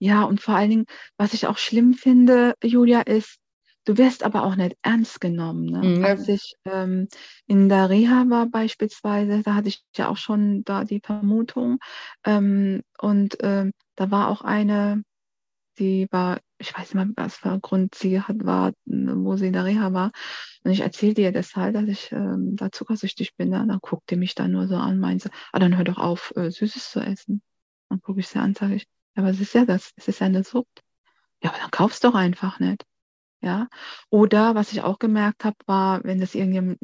[0.03, 0.85] Ja, und vor allen Dingen,
[1.15, 3.39] was ich auch schlimm finde, Julia, ist,
[3.85, 5.65] Du wirst aber auch nicht ernst genommen.
[5.65, 5.97] Ne?
[5.97, 6.05] Mhm.
[6.05, 7.09] Als ich ähm,
[7.47, 11.79] in der Reha war beispielsweise, da hatte ich ja auch schon da die Vermutung.
[12.23, 15.03] Ähm, und ähm, da war auch eine,
[15.79, 19.47] die war, ich weiß nicht mehr, was für ein Grund sie hat, war, wo sie
[19.47, 20.11] in der Reha war.
[20.63, 23.49] Und ich erzählte ihr das halt, dass ich ähm, da zuckersüchtig bin.
[23.49, 23.65] Ne?
[23.67, 26.89] Dann guckte mich dann nur so an, meinte, ah, dann hör doch auf, äh, Süßes
[26.89, 27.41] zu essen.
[27.89, 30.27] Dann gucke ich sie an, sage ich, aber es ist ja das, es ist ja
[30.27, 30.83] eine Sucht.
[31.41, 32.83] Ja, aber dann kaufst doch einfach nicht.
[33.41, 33.67] Ja,
[34.09, 36.77] oder was ich auch gemerkt habe, war, wenn das irgendjemand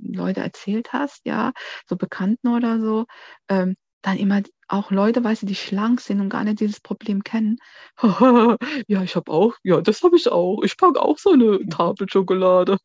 [0.00, 1.52] Leute erzählt hast, ja,
[1.86, 3.04] so Bekannten oder so,
[3.48, 7.22] ähm, dann immer auch Leute, weißt du, die schlank sind und gar nicht dieses Problem
[7.22, 7.58] kennen.
[8.88, 10.62] ja, ich habe auch, ja, das habe ich auch.
[10.62, 12.78] Ich packe auch so eine Tafel Schokolade.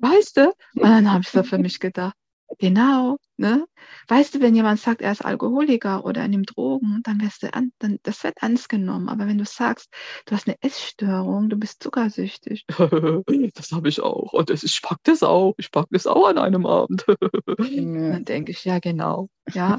[0.00, 0.46] weißt du?
[0.74, 2.16] Und dann habe ich so für mich gedacht,
[2.58, 3.64] Genau, ne?
[4.08, 7.54] Weißt du, wenn jemand sagt, er ist Alkoholiker oder er nimmt Drogen, dann wirst du
[7.54, 9.08] an, dann das wird ernst genommen.
[9.08, 9.88] Aber wenn du sagst,
[10.26, 12.66] du hast eine Essstörung, du bist zuckersüchtig,
[13.54, 16.38] das habe ich auch und das, ich pack das auch, ich pack das auch an
[16.38, 17.04] einem Abend.
[17.08, 18.12] ja.
[18.12, 19.78] Dann denke ich, ja genau, ja.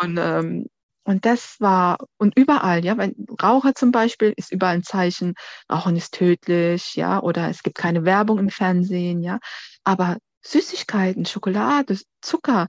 [0.00, 0.66] Und ähm,
[1.04, 5.34] und das war, und überall, ja, wenn Raucher zum Beispiel ist überall ein Zeichen,
[5.70, 9.38] Rauchen ist tödlich, ja, oder es gibt keine Werbung im Fernsehen, ja.
[9.84, 12.68] Aber Süßigkeiten, Schokolade, Zucker.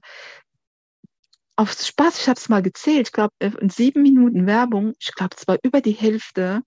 [1.56, 5.12] Auf Spaß, ich habe es mal gezählt, ich glaube, äh, in sieben Minuten Werbung, ich
[5.14, 6.62] glaube, es war über die Hälfte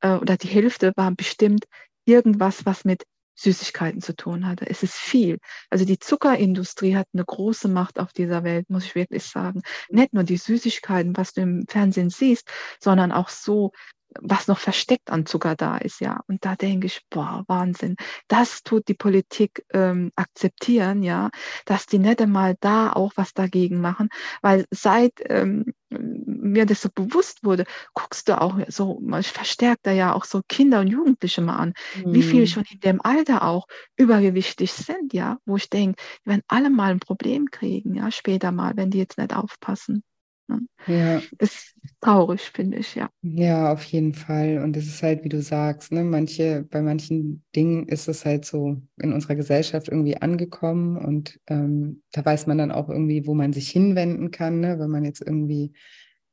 [0.00, 1.64] äh, oder die Hälfte war bestimmt
[2.04, 4.68] irgendwas, was mit Süßigkeiten zu tun hatte.
[4.68, 5.38] Es ist viel.
[5.70, 9.62] Also die Zuckerindustrie hat eine große Macht auf dieser Welt, muss ich wirklich sagen.
[9.90, 12.48] Nicht nur die Süßigkeiten, was du im Fernsehen siehst,
[12.80, 13.72] sondern auch so
[14.20, 16.20] was noch versteckt an Zucker da ist, ja.
[16.26, 17.96] Und da denke ich, boah, Wahnsinn.
[18.28, 21.30] Das tut die Politik ähm, akzeptieren, ja,
[21.64, 24.08] dass die nicht einmal da auch was dagegen machen,
[24.42, 29.92] weil seit ähm, mir das so bewusst wurde, guckst du auch so, man verstärkt da
[29.92, 32.12] ja auch so Kinder und Jugendliche mal an, mhm.
[32.12, 32.46] wie viel mhm.
[32.46, 36.90] schon in dem Alter auch übergewichtig sind, ja, wo ich denke, die werden alle mal
[36.90, 40.02] ein Problem kriegen, ja, später mal, wenn die jetzt nicht aufpassen.
[40.48, 40.60] Ne?
[40.86, 41.22] Ja.
[41.38, 43.10] Ist traurig, finde ich, ja.
[43.22, 44.58] Ja, auf jeden Fall.
[44.58, 48.44] Und es ist halt, wie du sagst, ne, manche, bei manchen Dingen ist es halt
[48.44, 53.34] so in unserer Gesellschaft irgendwie angekommen und ähm, da weiß man dann auch irgendwie, wo
[53.34, 55.72] man sich hinwenden kann, ne, wenn man jetzt irgendwie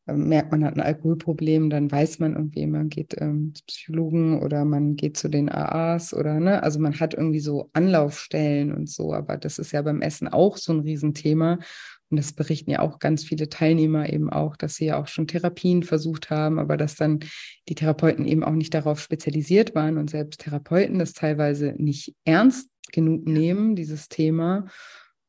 [0.08, 4.42] ähm, merkt, man hat ein Alkoholproblem, dann weiß man irgendwie, man geht ähm, zu Psychologen
[4.42, 8.90] oder man geht zu den AAs oder ne, also man hat irgendwie so Anlaufstellen und
[8.90, 11.60] so, aber das ist ja beim Essen auch so ein Riesenthema.
[12.16, 15.28] Und das berichten ja auch ganz viele Teilnehmer eben auch, dass sie ja auch schon
[15.28, 17.20] Therapien versucht haben, aber dass dann
[17.68, 22.70] die Therapeuten eben auch nicht darauf spezialisiert waren und selbst Therapeuten das teilweise nicht ernst
[22.94, 24.68] genug nehmen, dieses Thema.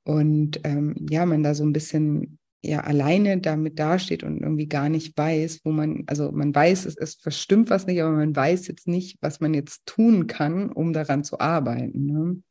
[0.05, 4.88] Und ähm, ja, man da so ein bisschen ja alleine damit dasteht und irgendwie gar
[4.88, 8.68] nicht weiß, wo man, also man weiß, es ist verstimmt was nicht, aber man weiß
[8.68, 12.07] jetzt nicht, was man jetzt tun kann, um daran zu arbeiten.
[12.07, 12.42] Ne?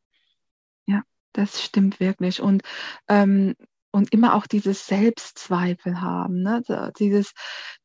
[0.88, 2.42] Ja, das stimmt wirklich.
[2.42, 2.64] Und
[3.08, 3.56] ähm,
[3.96, 6.62] und immer auch dieses Selbstzweifel haben, ne?
[7.00, 7.32] dieses,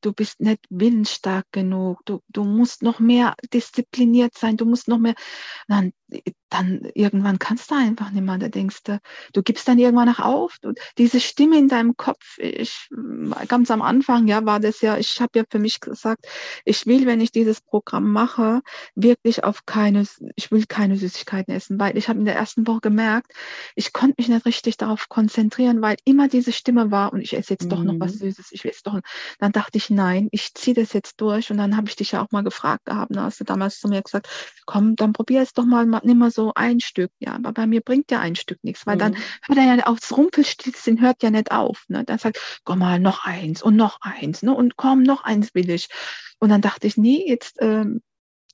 [0.01, 4.99] du bist nicht willensstark genug, du, du musst noch mehr diszipliniert sein, du musst noch
[4.99, 5.15] mehr,
[5.69, 5.93] dann
[6.51, 8.39] dann irgendwann kannst du einfach nicht mehr.
[8.39, 8.99] Da denkst du,
[9.33, 10.57] du gibst dann irgendwann noch auf.
[10.61, 12.89] Du, diese Stimme in deinem Kopf, ich,
[13.49, 16.27] ganz am Anfang, ja, war das ja, ich habe ja für mich gesagt,
[16.65, 18.63] ich will, wenn ich dieses Programm mache,
[18.95, 22.81] wirklich auf keine, ich will keine Süßigkeiten essen, weil ich habe in der ersten Woche
[22.81, 23.33] gemerkt,
[23.77, 27.55] ich konnte mich nicht richtig darauf konzentrieren, weil immer diese Stimme war und ich esse
[27.55, 27.71] jetzt mhm.
[27.71, 28.19] doch noch was mhm.
[28.19, 28.99] Süßes, ich will es doch.
[29.39, 32.23] Dann dachte ich, nein, ich ziehe das jetzt durch und dann habe ich dich ja
[32.23, 34.29] auch mal gefragt gehabt, da hast du damals zu mir gesagt,
[34.67, 37.81] komm, dann probier es doch mal, nimm mal so ein Stück, ja, aber bei mir
[37.81, 39.01] bringt ja ein Stück nichts, weil mhm.
[39.01, 41.85] dann hört er ja aufs Rumpelstilzchen hört ja nicht auf.
[41.89, 42.05] Ne?
[42.05, 44.55] Dann sagt, komm mal, noch eins und noch eins, ne?
[44.55, 45.89] Und komm, noch eins will ich.
[46.39, 48.03] Und dann dachte ich, nee, jetzt ähm,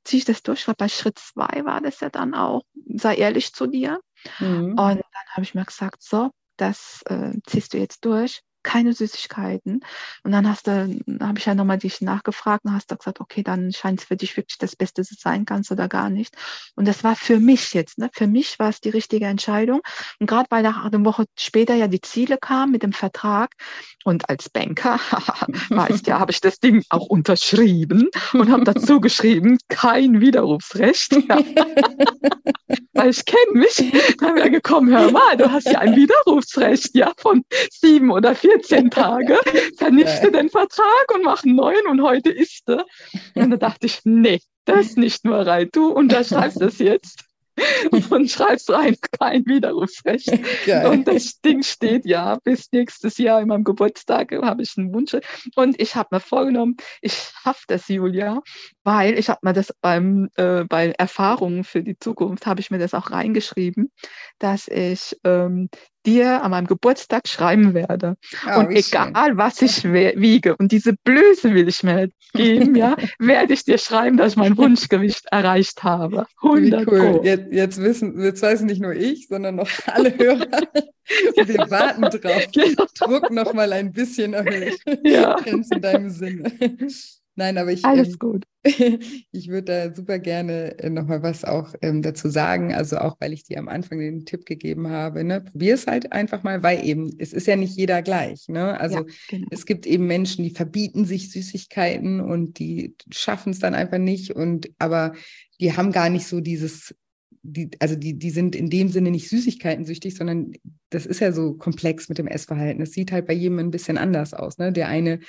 [0.05, 0.65] ziehe ich das durch.
[0.65, 2.63] Glaube, bei Schritt zwei war das ja dann auch,
[2.95, 4.01] sei ehrlich zu dir.
[4.39, 4.71] Mhm.
[4.71, 9.81] Und dann habe ich mir gesagt, so, das äh, ziehst du jetzt durch keine Süßigkeiten.
[10.25, 13.45] Und dann hast du, habe ich ja nochmal dich nachgefragt und hast du gesagt, okay,
[13.45, 16.35] dann scheint es für dich wirklich das Beste zu sein kannst oder gar nicht.
[16.75, 18.11] Und das war für mich jetzt, ne?
[18.13, 19.81] für mich war es die richtige Entscheidung.
[20.19, 23.53] Und gerade weil nach einer Woche später ja die Ziele kamen mit dem Vertrag
[24.05, 24.99] und als Banker,
[25.69, 31.13] weißt ja, habe ich das Ding auch unterschrieben und habe dazu geschrieben, kein Widerrufsrecht.
[31.29, 31.39] Ja.
[32.93, 33.77] weil ich kenne mich,
[34.19, 38.91] da wäre gekommen, hör mal, du hast ja ein Widerrufsrecht, ja, von sieben oder 14
[38.91, 39.39] Tage,
[39.77, 42.85] vernichte den Vertrag und mach einen neuen und heute ist er.
[43.35, 47.25] Und da dachte ich, nee, das ist nicht nur rein, du unterschreibst das jetzt.
[48.11, 50.31] und schreibst rein, kein Widerrufsrecht.
[50.67, 50.87] Geil.
[50.89, 55.17] Und das Ding steht ja, bis nächstes Jahr in meinem Geburtstag habe ich einen Wunsch.
[55.55, 58.43] Und ich habe mir vorgenommen, ich schaffe das, Julia,
[58.85, 62.79] weil ich habe mir das beim, äh, bei Erfahrungen für die Zukunft, habe ich mir
[62.79, 63.91] das auch reingeschrieben,
[64.39, 65.71] dass ich ähm,
[66.07, 68.17] dir an meinem Geburtstag schreiben werde.
[68.47, 69.37] Oh, und egal, schön.
[69.39, 74.17] was ich wiege, und diese Blöße will ich mir geben, ja, werde ich dir schreiben,
[74.17, 76.27] dass ich mein Wunschgewicht erreicht habe.
[76.43, 77.21] 100 Wie cool.
[77.25, 80.47] Jetzt, jetzt, wissen, jetzt weiß nicht nur ich, sondern noch alle Hörer.
[81.37, 82.47] Wir warten drauf.
[82.53, 82.85] Genau.
[82.99, 84.79] Druck noch mal ein bisschen erhöht.
[85.05, 85.37] Ja.
[85.37, 86.53] Ganz in deinem Sinne.
[87.37, 88.45] Nein, aber ich, Alles ähm, gut.
[88.65, 92.75] ich würde da super gerne äh, nochmal was auch ähm, dazu sagen.
[92.75, 95.43] Also auch, weil ich dir am Anfang den Tipp gegeben habe, ne?
[95.43, 98.49] probier es halt einfach mal, weil eben, es ist ja nicht jeder gleich.
[98.49, 98.81] Ne?
[98.81, 99.47] Also ja, genau.
[99.51, 104.31] es gibt eben Menschen, die verbieten sich Süßigkeiten und die schaffen es dann einfach nicht.
[104.31, 105.13] Und aber
[105.61, 106.95] die haben gar nicht so dieses
[107.49, 110.53] die, also die, die sind in dem Sinne nicht Süßigkeiten süchtig, sondern
[110.91, 112.83] das ist ja so komplex mit dem Essverhalten.
[112.83, 114.59] Es sieht halt bei jedem ein bisschen anders aus.
[114.59, 114.73] Ne?
[114.73, 115.21] Der eine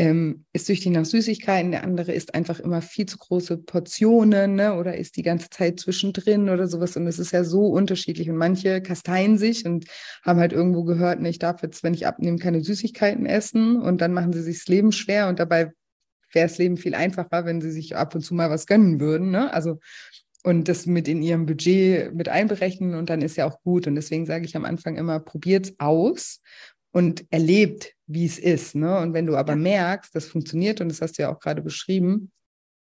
[0.00, 4.74] ähm, ist süchtig nach Süßigkeiten, der andere isst einfach immer viel zu große Portionen ne?
[4.76, 6.96] oder isst die ganze Zeit zwischendrin oder sowas.
[6.96, 8.30] Und es ist ja so unterschiedlich.
[8.30, 9.84] Und manche kasteien sich und
[10.24, 13.78] haben halt irgendwo gehört, ne, ich darf jetzt, wenn ich abnehme, keine Süßigkeiten essen.
[13.78, 15.70] Und dann machen sie sich das Leben schwer und dabei
[16.32, 19.30] wäre das Leben viel einfacher, wenn sie sich ab und zu mal was gönnen würden.
[19.30, 19.52] Ne?
[19.52, 19.80] Also
[20.44, 23.86] und das mit in ihrem Budget mit einberechnen und dann ist ja auch gut.
[23.86, 26.40] Und deswegen sage ich am Anfang immer, probiert's aus
[26.92, 28.74] und erlebt, wie es ist.
[28.74, 28.98] Ne?
[28.98, 32.32] Und wenn du aber merkst, das funktioniert, und das hast du ja auch gerade beschrieben,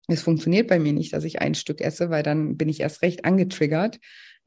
[0.08, 3.02] es funktioniert bei mir nicht, dass ich ein Stück esse, weil dann bin ich erst
[3.02, 3.98] recht angetriggert.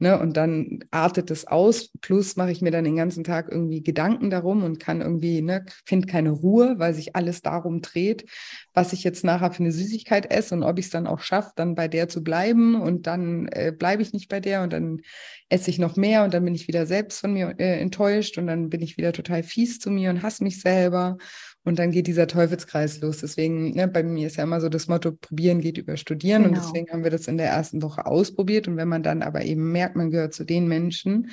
[0.02, 0.18] Ne?
[0.18, 1.92] Und dann artet es aus.
[2.00, 5.64] Plus mache ich mir dann den ganzen Tag irgendwie Gedanken darum und kann irgendwie, ne,
[5.86, 8.28] finde keine Ruhe, weil sich alles darum dreht,
[8.74, 11.52] was ich jetzt nachher für eine Süßigkeit esse und ob ich es dann auch schaffe,
[11.54, 12.74] dann bei der zu bleiben.
[12.74, 15.02] Und dann äh, bleibe ich nicht bei der und dann
[15.48, 18.48] esse ich noch mehr und dann bin ich wieder selbst von mir äh, enttäuscht und
[18.48, 21.16] dann bin ich wieder total fies zu mir und hasse mich selber.
[21.64, 23.18] Und dann geht dieser Teufelskreis los.
[23.18, 26.42] Deswegen, ne, bei mir ist ja immer so das Motto, probieren geht über studieren.
[26.42, 26.56] Genau.
[26.56, 28.66] Und deswegen haben wir das in der ersten Woche ausprobiert.
[28.66, 31.30] Und wenn man dann aber eben merkt, man gehört zu den Menschen,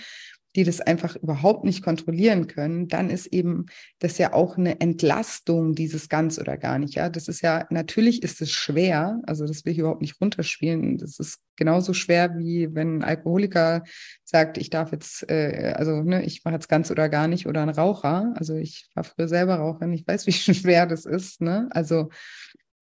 [0.56, 3.68] die das einfach überhaupt nicht kontrollieren können, dann ist eben
[4.00, 6.96] das ja auch eine Entlastung, dieses ganz oder gar nicht.
[6.96, 10.98] Ja, das ist ja, natürlich ist es schwer, also das will ich überhaupt nicht runterspielen.
[10.98, 13.84] Das ist genauso schwer, wie wenn ein Alkoholiker
[14.24, 17.62] sagt, ich darf jetzt, äh, also ne, ich mache jetzt ganz oder gar nicht oder
[17.62, 18.34] ein Raucher.
[18.36, 21.42] Also ich war früher selber Raucherin, ich weiß, wie schwer das ist.
[21.42, 21.68] Ne?
[21.72, 22.10] Also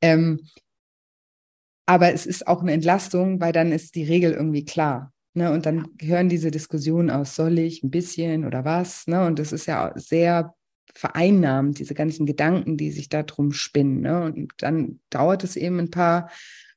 [0.02, 0.40] ähm,
[1.86, 5.14] aber es ist auch eine Entlastung, weil dann ist die Regel irgendwie klar.
[5.38, 5.52] Ne?
[5.52, 9.06] Und dann hören diese Diskussionen aus, soll ich ein bisschen oder was?
[9.06, 9.24] Ne?
[9.24, 10.56] Und das ist ja sehr
[10.96, 14.02] vereinnahmend, diese ganzen Gedanken, die sich da drum spinnen.
[14.02, 14.24] Ne?
[14.24, 16.32] Und dann dauert es eben ein paar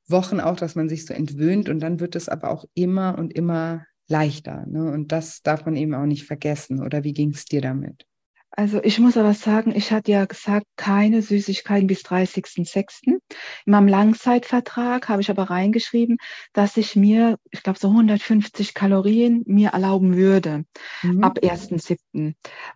[0.06, 3.32] Wochen auch, dass man sich so entwöhnt und dann wird es aber auch immer und
[3.32, 4.66] immer leichter.
[4.66, 4.92] Ne?
[4.92, 6.82] Und das darf man eben auch nicht vergessen.
[6.82, 8.04] Oder wie ging es dir damit?
[8.52, 12.98] Also ich muss aber sagen, ich hatte ja gesagt, keine Süßigkeiten bis 30.06.
[13.06, 13.20] In
[13.64, 16.16] meinem Langzeitvertrag habe ich aber reingeschrieben,
[16.52, 20.64] dass ich mir, ich glaube, so 150 Kalorien mir erlauben würde
[21.02, 21.22] mhm.
[21.22, 22.34] ab 1.07.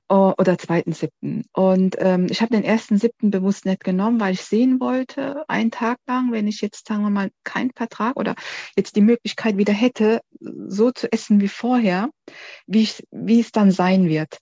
[0.09, 1.45] oder 2.07.
[1.53, 3.31] Und ähm, ich habe den 1.07.
[3.31, 7.11] bewusst nicht genommen, weil ich sehen wollte, einen Tag lang, wenn ich jetzt, sagen wir
[7.11, 8.37] mal, keinen Vertrag oder
[8.77, 12.11] jetzt die Möglichkeit wieder hätte, so zu essen wie vorher,
[12.67, 14.39] wie, ich, wie es dann sein wird.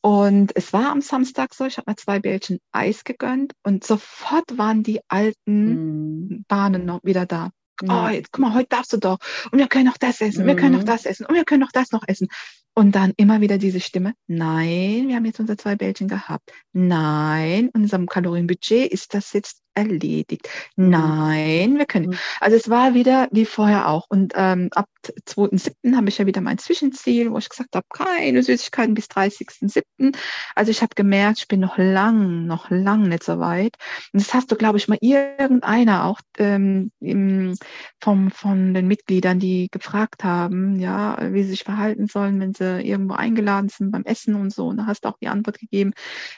[0.00, 4.58] Und es war am Samstag so, ich habe mir zwei Bällchen Eis gegönnt und sofort
[4.58, 6.44] waren die alten mm.
[6.48, 7.50] Bahnen noch wieder da.
[7.82, 8.06] Ja.
[8.06, 9.18] Oh, jetzt, guck mal, heute darfst du doch.
[9.50, 10.44] Und wir können noch das essen.
[10.44, 10.46] Mm.
[10.46, 10.86] Wir können noch mhm.
[10.86, 11.26] das essen.
[11.26, 12.28] Und wir können noch das noch essen.
[12.74, 16.50] Und dann immer wieder diese Stimme, nein, wir haben jetzt unsere zwei Bällchen gehabt.
[16.72, 20.48] Nein, unserem Kalorienbudget ist das jetzt erledigt.
[20.76, 20.90] Mhm.
[20.90, 22.10] Nein, wir können.
[22.10, 22.18] Mhm.
[22.40, 24.06] Also es war wieder wie vorher auch.
[24.08, 24.88] Und ähm, ab
[25.26, 25.96] 2.7.
[25.96, 30.16] habe ich ja wieder mein Zwischenziel, wo ich gesagt habe, keine Süßigkeiten bis 30.7.
[30.54, 33.76] Also ich habe gemerkt, ich bin noch lang, noch lang nicht so weit.
[34.12, 37.56] Und das hast du, glaube ich, mal irgendeiner auch ähm, im,
[38.00, 42.80] vom, von den Mitgliedern, die gefragt haben, ja, wie sie sich verhalten sollen, wenn sie
[42.82, 44.68] irgendwo eingeladen sind beim Essen und so.
[44.68, 45.92] Und da hast du auch die Antwort gegeben,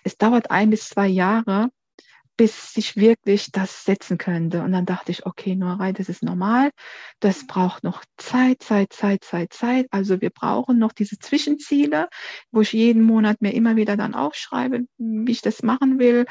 [0.04, 1.70] es dauert ein bis zwei Jahre,
[2.36, 4.62] bis sich wirklich das setzen könnte.
[4.62, 6.70] Und dann dachte ich, okay, Nora, das ist normal.
[7.20, 9.86] Das braucht noch Zeit, Zeit, Zeit, Zeit, Zeit.
[9.90, 12.08] Also wir brauchen noch diese Zwischenziele,
[12.50, 16.26] wo ich jeden Monat mir immer wieder dann aufschreibe, wie ich das machen will.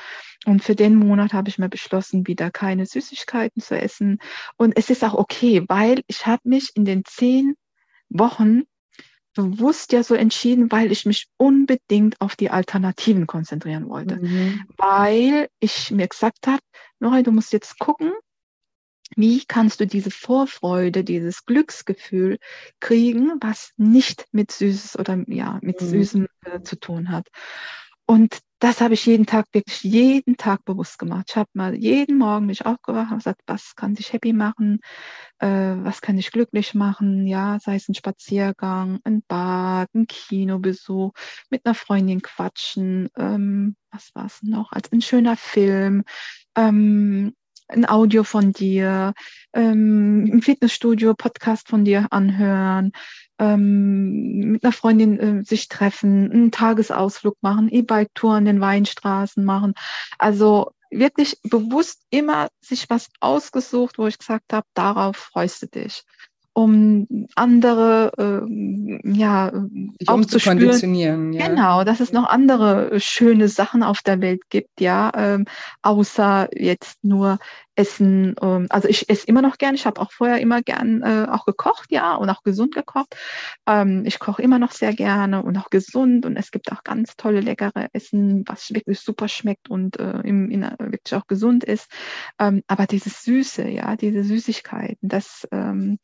[0.46, 4.20] Und für den Monat habe ich mir beschlossen, wieder keine Süßigkeiten zu essen.
[4.58, 7.56] Und es ist auch okay, weil ich habe mich in den zehn
[8.10, 8.64] Wochen
[9.34, 14.18] bewusst ja so entschieden, weil ich mich unbedingt auf die Alternativen konzentrieren wollte.
[14.18, 14.66] Mhm.
[14.78, 16.62] Weil ich mir gesagt habe,
[17.00, 18.14] Nora, du musst jetzt gucken,
[19.16, 22.40] wie kannst du diese Vorfreude, dieses Glücksgefühl
[22.80, 25.86] kriegen, was nicht mit Süßes oder ja, mit mhm.
[25.86, 27.28] Süßem äh, zu tun hat.
[28.06, 31.26] Und das habe ich jeden Tag, wirklich jeden Tag bewusst gemacht.
[31.30, 34.80] Ich habe mal jeden Morgen mich aufgewacht und gesagt, was kann dich happy machen,
[35.40, 41.12] äh, was kann dich glücklich machen, ja, sei es ein Spaziergang, ein Bad, ein Kinobesuch,
[41.50, 46.04] mit einer Freundin quatschen, ähm, was war es noch, als ein schöner Film,
[46.56, 47.34] ähm,
[47.68, 49.14] ein Audio von dir,
[49.54, 52.92] ähm, im Fitnessstudio Podcast von dir anhören,
[53.44, 59.74] ähm, mit einer Freundin äh, sich treffen, einen Tagesausflug machen, E-Bike-Tour an den Weinstraßen machen.
[60.18, 66.04] Also wirklich bewusst immer sich was ausgesucht, wo ich gesagt habe, darauf freust du dich
[66.54, 71.34] um andere äh, ja Dich auch zu konditionieren.
[71.34, 71.48] Ja.
[71.48, 75.46] Genau, dass es noch andere schöne Sachen auf der Welt gibt, ja, ähm,
[75.82, 77.40] außer jetzt nur
[77.76, 78.36] Essen.
[78.42, 79.76] Ähm, also ich esse immer noch gern.
[79.76, 83.16] Ich habe auch vorher immer gern äh, auch gekocht, ja, und auch gesund gekocht.
[83.68, 86.26] Ähm, ich koche immer noch sehr gerne und auch gesund.
[86.26, 90.50] Und es gibt auch ganz tolle, leckere Essen, was wirklich super schmeckt und äh, im,
[90.50, 91.90] in, wirklich auch gesund ist.
[92.40, 96.00] Ähm, aber dieses Süße, ja, diese Süßigkeiten, das, ähm,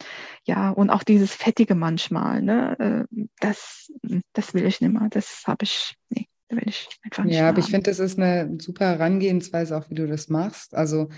[0.45, 3.91] ja, und auch dieses Fettige manchmal, ne, äh, das,
[4.33, 5.07] das will ich nicht mehr.
[5.09, 6.27] Das habe ich, nee.
[6.51, 9.93] Will ich einfach nicht ja, aber ich finde, das ist eine super Herangehensweise, auch wie
[9.93, 10.73] du das machst.
[10.73, 11.09] Also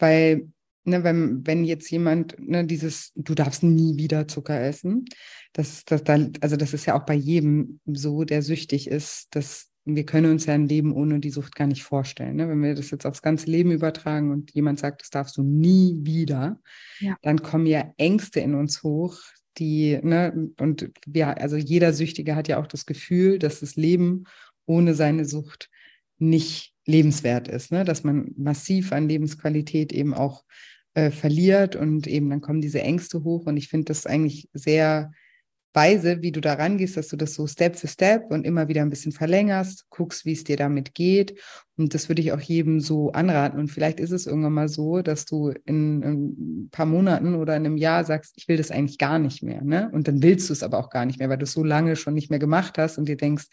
[0.00, 0.48] weil,
[0.84, 5.04] ne, wenn, wenn jetzt jemand, ne, dieses, du darfst nie wieder Zucker essen,
[5.52, 6.02] das, das,
[6.40, 10.46] also das ist ja auch bei jedem so, der süchtig ist, dass wir können uns
[10.46, 12.36] ja ein Leben ohne die Sucht gar nicht vorstellen.
[12.36, 12.48] Ne?
[12.48, 15.98] Wenn wir das jetzt aufs ganze Leben übertragen und jemand sagt, das darfst du nie
[16.02, 16.60] wieder,
[17.00, 17.16] ja.
[17.22, 19.18] dann kommen ja Ängste in uns hoch,
[19.58, 24.24] die, ne, und ja, also jeder Süchtige hat ja auch das Gefühl, dass das Leben
[24.66, 25.68] ohne seine Sucht
[26.20, 27.84] nicht lebenswert ist, ne?
[27.84, 30.44] dass man massiv an Lebensqualität eben auch
[30.94, 35.10] äh, verliert und eben dann kommen diese Ängste hoch und ich finde das eigentlich sehr
[35.72, 38.82] Weise, wie du da rangehst, dass du das so Step für Step und immer wieder
[38.82, 41.38] ein bisschen verlängerst, guckst, wie es dir damit geht.
[41.76, 43.60] Und das würde ich auch jedem so anraten.
[43.60, 47.56] Und vielleicht ist es irgendwann mal so, dass du in, in ein paar Monaten oder
[47.56, 49.62] in einem Jahr sagst, ich will das eigentlich gar nicht mehr.
[49.62, 49.88] Ne?
[49.92, 51.94] Und dann willst du es aber auch gar nicht mehr, weil du es so lange
[51.94, 53.46] schon nicht mehr gemacht hast und dir denkst,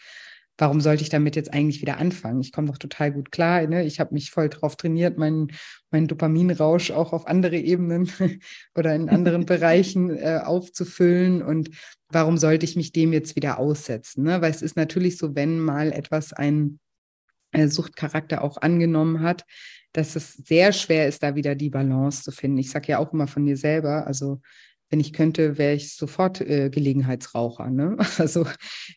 [0.58, 2.42] warum sollte ich damit jetzt eigentlich wieder anfangen?
[2.42, 3.66] Ich komme doch total gut klar.
[3.68, 3.86] Ne?
[3.86, 5.52] Ich habe mich voll drauf trainiert, meinen
[5.92, 8.10] mein Dopaminrausch auch auf andere Ebenen
[8.76, 11.42] oder in anderen Bereichen äh, aufzufüllen.
[11.42, 11.70] Und
[12.10, 14.24] warum sollte ich mich dem jetzt wieder aussetzen?
[14.24, 14.42] Ne?
[14.42, 16.80] Weil es ist natürlich so, wenn mal etwas einen
[17.52, 19.46] äh, Suchtcharakter auch angenommen hat,
[19.94, 22.58] dass es sehr schwer ist, da wieder die Balance zu finden.
[22.58, 24.42] Ich sage ja auch immer von mir selber, also
[24.90, 27.70] wenn ich könnte, wäre ich sofort äh, Gelegenheitsraucher.
[27.70, 27.98] Ne?
[28.18, 28.46] Also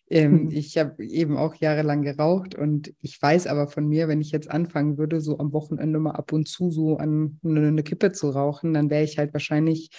[0.08, 0.50] ähm, mhm.
[0.50, 4.50] ich habe eben auch jahrelang geraucht und ich weiß aber von mir, wenn ich jetzt
[4.50, 8.30] anfangen würde, so am Wochenende mal ab und zu so an eine, eine Kippe zu
[8.30, 9.90] rauchen, dann wäre ich halt wahrscheinlich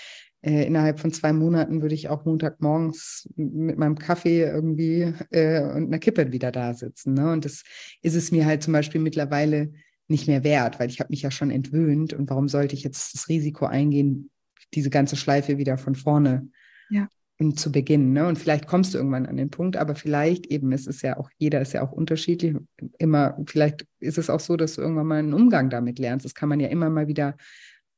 [0.43, 5.87] äh, innerhalb von zwei Monaten würde ich auch Montagmorgens mit meinem Kaffee irgendwie äh, und
[5.87, 7.13] einer Kippe wieder da sitzen.
[7.13, 7.31] Ne?
[7.31, 7.63] Und das
[8.01, 9.71] ist es mir halt zum Beispiel mittlerweile
[10.07, 13.13] nicht mehr wert, weil ich habe mich ja schon entwöhnt und warum sollte ich jetzt
[13.13, 14.31] das Risiko eingehen,
[14.73, 16.49] diese ganze Schleife wieder von vorne
[16.89, 17.07] ja.
[17.55, 18.13] zu beginnen.
[18.13, 18.27] Ne?
[18.27, 21.29] Und vielleicht kommst du irgendwann an den Punkt, aber vielleicht eben, es ist ja auch,
[21.37, 22.55] jeder ist ja auch unterschiedlich.
[22.97, 26.25] Immer, vielleicht ist es auch so, dass du irgendwann mal einen Umgang damit lernst.
[26.25, 27.35] Das kann man ja immer mal wieder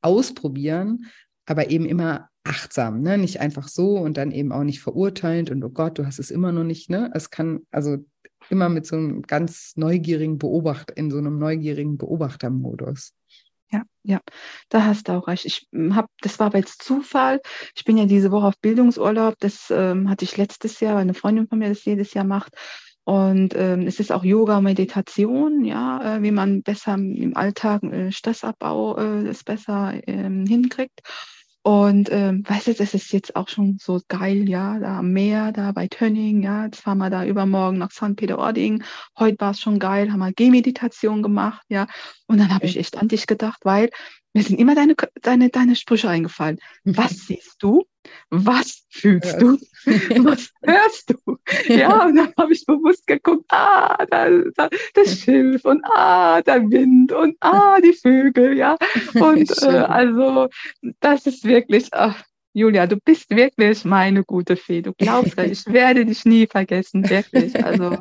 [0.01, 1.05] ausprobieren,
[1.45, 3.17] aber eben immer achtsam, ne?
[3.17, 6.29] Nicht einfach so und dann eben auch nicht verurteilend und oh Gott, du hast es
[6.29, 7.09] immer noch nicht, ne?
[7.13, 7.97] Es kann also
[8.49, 13.13] immer mit so einem ganz neugierigen Beobachter, in so einem neugierigen Beobachtermodus.
[13.73, 14.19] Ja, ja,
[14.69, 15.45] da hast du auch recht.
[15.45, 17.41] Ich hm, habe, das war aber jetzt Zufall.
[17.75, 19.35] Ich bin ja diese Woche auf Bildungsurlaub.
[19.39, 22.53] Das ähm, hatte ich letztes Jahr, weil eine Freundin von mir das jedes Jahr macht.
[23.03, 28.11] Und ähm, es ist auch Yoga, Meditation, ja, äh, wie man besser im Alltag äh,
[28.11, 31.01] Stressabbau äh, das besser ähm, hinkriegt.
[31.65, 35.53] Und ähm, weißt du, es ist jetzt auch schon so geil, ja, da am Meer,
[35.53, 38.17] da bei Tönning, ja, jetzt fahren wir da übermorgen nach St.
[38.17, 38.83] Peter-Ording.
[39.17, 41.87] Heute war es schon geil, haben wir Gehmeditation gemacht, ja.
[42.27, 43.89] Und dann habe ich echt an dich gedacht, weil
[44.33, 46.59] mir sind immer deine, deine, deine Sprüche eingefallen.
[46.83, 47.85] Was siehst du?
[48.29, 49.57] Was fühlst du?
[49.85, 51.37] Was hörst du?
[51.67, 56.69] Ja, und dann habe ich bewusst geguckt, ah, da, da, das Schilf und ah, der
[56.69, 58.77] Wind und ah, die Vögel, ja.
[59.13, 60.49] Und äh, also,
[60.99, 62.23] das ist wirklich, ach,
[62.53, 64.81] Julia, du bist wirklich meine gute Fee.
[64.81, 67.63] Du glaubst, ich werde dich nie vergessen, wirklich.
[67.63, 67.97] Also,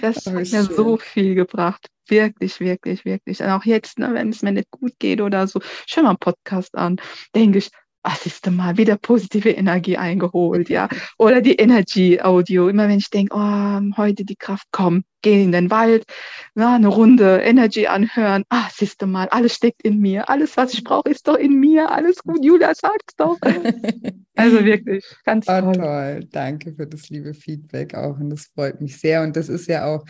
[0.00, 1.88] das hat mir so viel gebracht.
[2.08, 3.40] Wirklich, wirklich, wirklich.
[3.40, 6.18] Und auch jetzt, ne, wenn es mir nicht gut geht oder so, schau mal einen
[6.18, 6.96] Podcast an,
[7.34, 7.70] denke ich,
[8.02, 10.88] was ist denn mal wieder positive Energie eingeholt, ja.
[11.18, 12.68] Oder die Energy Audio.
[12.68, 16.04] Immer wenn ich denke, oh, heute die Kraft, komm, geh in den Wald,
[16.54, 18.44] ja, eine Runde Energy anhören.
[18.48, 20.28] Ah, siehst du mal, alles steckt in mir.
[20.28, 21.90] Alles, was ich brauche, ist doch in mir.
[21.90, 23.38] Alles gut, Julia, sag's doch.
[24.36, 25.74] also wirklich, ganz oh, toll.
[25.74, 26.28] toll.
[26.30, 28.18] Danke für das liebe Feedback auch.
[28.18, 29.22] Und das freut mich sehr.
[29.22, 30.04] Und das ist ja auch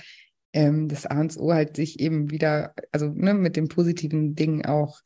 [0.54, 4.64] ähm, das A und O halt sich eben wieder, also ne, mit den positiven Dingen
[4.64, 5.00] auch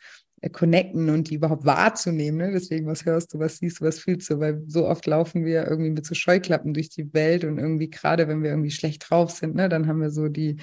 [0.50, 2.38] connecten und die überhaupt wahrzunehmen.
[2.38, 2.52] Ne?
[2.52, 4.40] Deswegen, was hörst du, was siehst du, was fühlst du?
[4.40, 8.28] Weil so oft laufen wir irgendwie mit so Scheuklappen durch die Welt und irgendwie gerade,
[8.28, 10.56] wenn wir irgendwie schlecht drauf sind, ne, dann haben wir so die,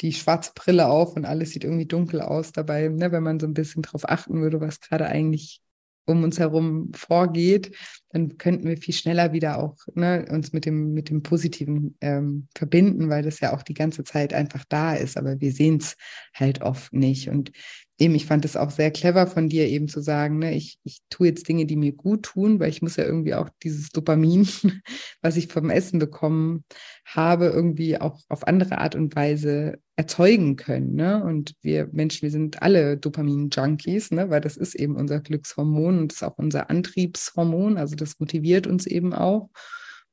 [0.00, 2.88] die schwarze Brille auf und alles sieht irgendwie dunkel aus dabei.
[2.88, 3.12] Ne?
[3.12, 5.62] Wenn man so ein bisschen drauf achten würde, was gerade eigentlich
[6.06, 7.74] um uns herum vorgeht,
[8.10, 12.48] dann könnten wir viel schneller wieder auch ne, uns mit dem, mit dem Positiven ähm,
[12.54, 15.96] verbinden, weil das ja auch die ganze Zeit einfach da ist, aber wir sehen es
[16.34, 17.28] halt oft nicht.
[17.28, 17.52] Und
[17.98, 20.98] eben, ich fand es auch sehr clever von dir eben zu sagen, ne, ich, ich
[21.10, 24.48] tue jetzt Dinge, die mir gut tun, weil ich muss ja irgendwie auch dieses Dopamin,
[25.22, 26.64] was ich vom Essen bekommen
[27.04, 30.94] habe, irgendwie auch auf andere Art und Weise erzeugen können.
[30.94, 31.22] Ne?
[31.22, 34.28] Und wir Menschen, wir sind alle Dopamin-Junkies, ne?
[34.28, 38.66] weil das ist eben unser Glückshormon und das ist auch unser Antriebshormon, also das motiviert
[38.66, 39.50] uns eben auch.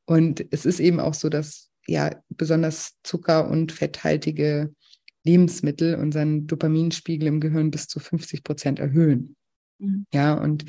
[0.06, 4.72] Und es ist eben auch so, dass ja besonders zucker- und fetthaltige
[5.24, 9.36] Lebensmittel unseren Dopaminspiegel im Gehirn bis zu 50 Prozent erhöhen.
[9.80, 10.06] Mhm.
[10.14, 10.66] Ja, und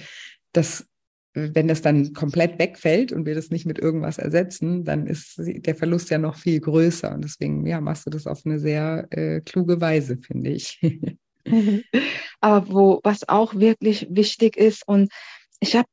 [0.53, 0.87] das,
[1.35, 5.75] wenn das dann komplett wegfällt und wir das nicht mit irgendwas ersetzen, dann ist der
[5.75, 7.15] Verlust ja noch viel größer.
[7.15, 10.81] Und deswegen, ja, machst du das auf eine sehr äh, kluge Weise, finde ich.
[12.41, 15.11] Aber wo, was auch wirklich wichtig ist, und
[15.61, 15.89] ich habe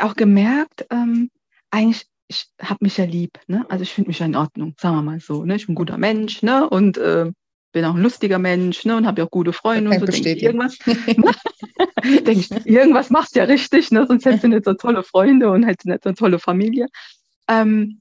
[0.00, 1.30] auch gemerkt, ähm,
[1.70, 3.66] eigentlich ich habe mich ja lieb, ne?
[3.68, 5.56] Also ich finde mich ja in Ordnung, sagen wir mal so, ne?
[5.56, 6.68] Ich bin ein guter Mensch, ne?
[6.68, 7.30] Und äh,
[7.74, 10.06] bin auch ein lustiger Mensch ne, und habe ja auch gute Freunde und so.
[10.06, 14.64] Denke ich, irgendwas, denke ich, irgendwas machst du ja richtig, ne, sonst hättest du nicht
[14.64, 16.86] so tolle Freunde und hättest nicht so eine tolle Familie.
[17.48, 18.00] Ähm,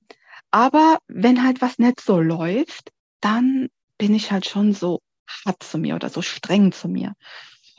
[0.52, 5.02] aber wenn halt was nicht so läuft, dann bin ich halt schon so
[5.46, 7.14] hart zu mir oder so streng zu mir.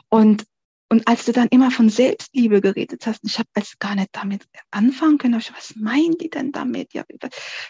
[0.09, 0.45] Und
[0.91, 4.47] und als du dann immer von Selbstliebe geredet hast, ich habe als gar nicht damit
[4.71, 6.93] anfangen können, ich, was meinen die denn damit?
[6.93, 7.05] Ja,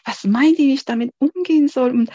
[0.04, 1.90] was meinen die, wie ich damit umgehen soll?
[1.90, 2.10] Und,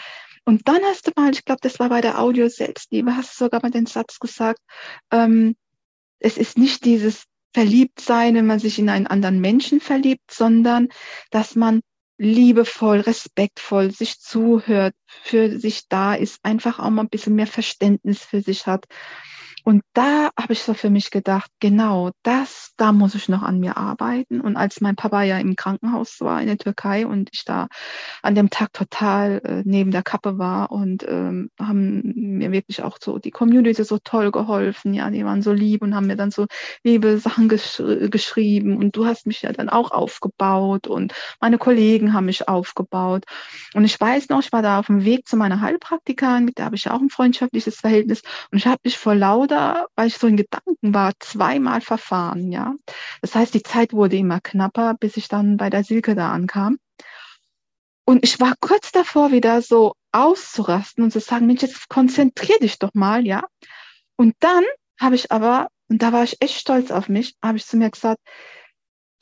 [0.50, 3.44] und dann hast du mal, ich glaube, das war bei der Audio Selbstliebe, hast du
[3.44, 4.58] sogar mal den Satz gesagt,
[5.12, 5.54] ähm,
[6.18, 7.22] es ist nicht dieses
[7.54, 10.88] Verliebtsein, wenn man sich in einen anderen Menschen verliebt, sondern
[11.30, 11.82] dass man
[12.18, 18.24] liebevoll, respektvoll sich zuhört, für sich da ist, einfach auch mal ein bisschen mehr Verständnis
[18.24, 18.86] für sich hat.
[19.64, 23.60] Und da habe ich so für mich gedacht, genau, das, da muss ich noch an
[23.60, 24.40] mir arbeiten.
[24.40, 27.68] Und als mein Papa ja im Krankenhaus war in der Türkei und ich da
[28.22, 32.02] an dem Tag total äh, neben der Kappe war und ähm, haben
[32.38, 35.94] mir wirklich auch so die Community so toll geholfen, ja, die waren so lieb und
[35.94, 36.46] haben mir dann so
[36.82, 42.12] liebe Sachen gesch geschrieben und du hast mich ja dann auch aufgebaut und meine Kollegen
[42.12, 43.24] haben mich aufgebaut.
[43.74, 46.66] Und ich weiß noch, ich war da auf dem Weg zu meiner Heilpraktikerin, mit der
[46.66, 50.06] habe ich ja auch ein freundschaftliches Verhältnis und ich habe mich vor lauter oder, weil
[50.06, 52.74] ich so in Gedanken war, zweimal verfahren, ja.
[53.20, 56.78] Das heißt, die Zeit wurde immer knapper, bis ich dann bei der Silke da ankam.
[58.04, 62.78] Und ich war kurz davor, wieder so auszurasten und zu sagen, Mensch, jetzt konzentrier dich
[62.78, 63.44] doch mal, ja.
[64.16, 64.64] Und dann
[65.00, 67.90] habe ich aber, und da war ich echt stolz auf mich, habe ich zu mir
[67.90, 68.20] gesagt,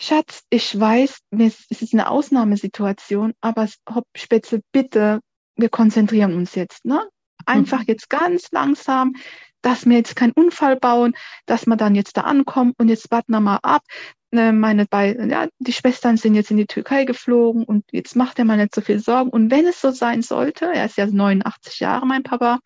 [0.00, 3.68] Schatz, ich weiß, es ist eine Ausnahmesituation, aber
[4.16, 5.20] Spätzle, bitte,
[5.56, 7.08] wir konzentrieren uns jetzt, ne?
[7.46, 7.86] Einfach mhm.
[7.88, 9.14] jetzt ganz langsam
[9.62, 11.14] dass wir jetzt keinen Unfall bauen,
[11.46, 13.82] dass wir dann jetzt da ankommen und jetzt warten wir mal ab.
[14.30, 18.38] Ne, meine beiden, ja, die Schwestern sind jetzt in die Türkei geflogen und jetzt macht
[18.38, 19.30] er mal nicht so viel Sorgen.
[19.30, 22.58] Und wenn es so sein sollte, er ist ja 89 Jahre, mein Papa,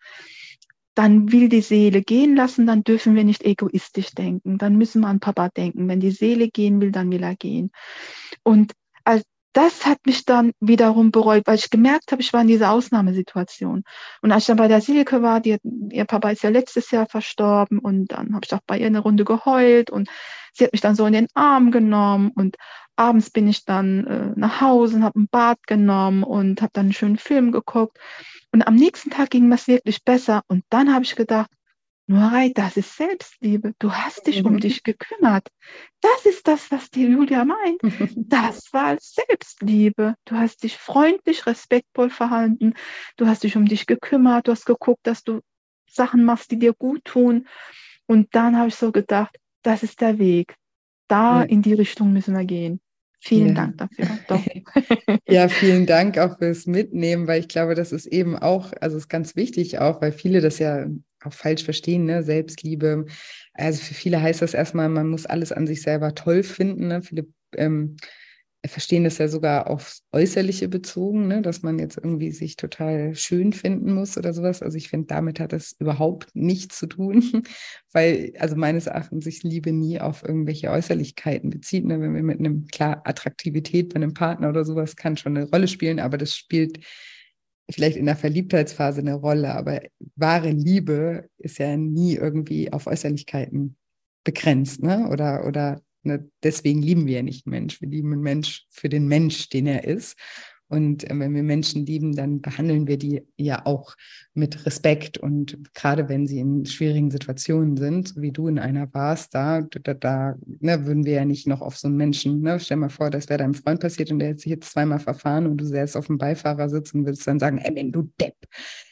[0.93, 4.57] dann will die Seele gehen lassen, dann dürfen wir nicht egoistisch denken.
[4.57, 5.87] Dann müssen wir an Papa denken.
[5.87, 7.71] Wenn die Seele gehen will, dann will er gehen.
[8.43, 8.73] Und
[9.05, 9.23] als,
[9.53, 13.83] das hat mich dann wiederum bereut, weil ich gemerkt habe, ich war in dieser Ausnahmesituation.
[14.21, 15.57] Und als ich dann bei der Silke war, die,
[15.91, 18.99] ihr Papa ist ja letztes Jahr verstorben und dann habe ich auch bei ihr eine
[18.99, 20.09] Runde geheult und
[20.53, 22.57] sie hat mich dann so in den Arm genommen und
[22.95, 26.87] abends bin ich dann äh, nach Hause und habe ein Bad genommen und habe dann
[26.87, 27.97] einen schönen Film geguckt.
[28.51, 31.49] Und am nächsten Tag ging das wirklich besser und dann habe ich gedacht,
[32.05, 33.73] Nurai, das ist Selbstliebe.
[33.79, 34.47] Du hast dich mhm.
[34.49, 35.47] um dich gekümmert.
[36.01, 37.81] Das ist das, was die Julia meint.
[38.15, 40.15] Das war Selbstliebe.
[40.25, 42.73] Du hast dich freundlich, respektvoll verhalten.
[43.15, 44.47] Du hast dich um dich gekümmert.
[44.47, 45.39] Du hast geguckt, dass du
[45.89, 47.47] Sachen machst, die dir gut tun.
[48.05, 50.55] Und dann habe ich so gedacht, das ist der Weg.
[51.07, 51.43] Da ja.
[51.43, 52.81] in die Richtung müssen wir gehen.
[53.19, 53.53] Vielen ja.
[53.53, 54.07] Dank dafür.
[54.27, 54.41] Doch.
[55.29, 59.07] ja, vielen Dank auch fürs Mitnehmen, weil ich glaube, das ist eben auch, also ist
[59.07, 60.87] ganz wichtig auch, weil viele das ja
[61.25, 62.23] auch falsch verstehen, ne?
[62.23, 63.05] Selbstliebe.
[63.53, 66.87] Also für viele heißt das erstmal, man muss alles an sich selber toll finden.
[66.87, 67.01] Ne?
[67.01, 67.97] Viele ähm,
[68.65, 71.41] verstehen das ja sogar aufs Äußerliche bezogen, ne?
[71.41, 74.61] dass man jetzt irgendwie sich total schön finden muss oder sowas.
[74.61, 77.43] Also ich finde, damit hat das überhaupt nichts zu tun,
[77.91, 81.85] weil also meines Erachtens sich Liebe nie auf irgendwelche Äußerlichkeiten bezieht.
[81.85, 81.99] Ne?
[81.99, 85.67] Wenn wir mit einem, klar, Attraktivität bei einem Partner oder sowas kann schon eine Rolle
[85.67, 86.79] spielen, aber das spielt
[87.69, 89.81] vielleicht in der Verliebtheitsphase eine Rolle, aber
[90.15, 93.77] wahre Liebe ist ja nie irgendwie auf Äußerlichkeiten
[94.23, 95.09] begrenzt, ne?
[95.09, 96.29] Oder, oder ne?
[96.43, 97.81] deswegen lieben wir ja nicht einen Mensch.
[97.81, 100.17] Wir lieben einen Mensch für den Mensch, den er ist.
[100.73, 103.95] Und äh, wenn wir Menschen lieben, dann behandeln wir die ja auch
[104.33, 105.19] mit Respekt.
[105.19, 109.61] Und gerade wenn sie in schwierigen Situationen sind, so wie du in einer warst, da,
[109.61, 112.89] da, da ne, würden wir ja nicht noch auf so einen Menschen, ne, stell mal
[112.89, 115.65] vor, das wäre deinem Freund passiert und der hätte sich jetzt zweimal verfahren und du
[115.65, 118.35] säßt auf dem Beifahrersitz und würdest dann sagen, ey, wenn du Depp,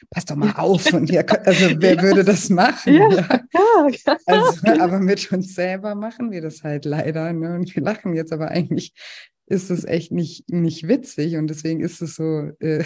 [0.08, 0.92] pass doch mal auf.
[0.92, 2.94] Und wir, also wer würde das machen?
[2.94, 3.40] Ja, ja?
[4.06, 4.16] ja.
[4.26, 7.32] Also, aber mit uns selber machen wir das halt leider.
[7.32, 7.56] Ne?
[7.56, 8.94] Und wir lachen jetzt aber eigentlich
[9.52, 12.84] ist es echt nicht, nicht witzig und deswegen ist es so, äh,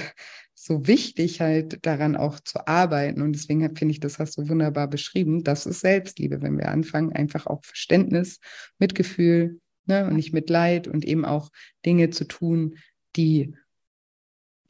[0.53, 3.23] so wichtig, halt daran auch zu arbeiten.
[3.23, 5.45] Und deswegen finde ich, das hast du wunderbar beschrieben.
[5.45, 8.41] Das ist Selbstliebe, wenn wir anfangen, einfach auch Verständnis,
[8.81, 11.51] Mitgefühl ne, und nicht Mitleid und eben auch
[11.85, 12.79] Dinge zu tun,
[13.15, 13.55] die,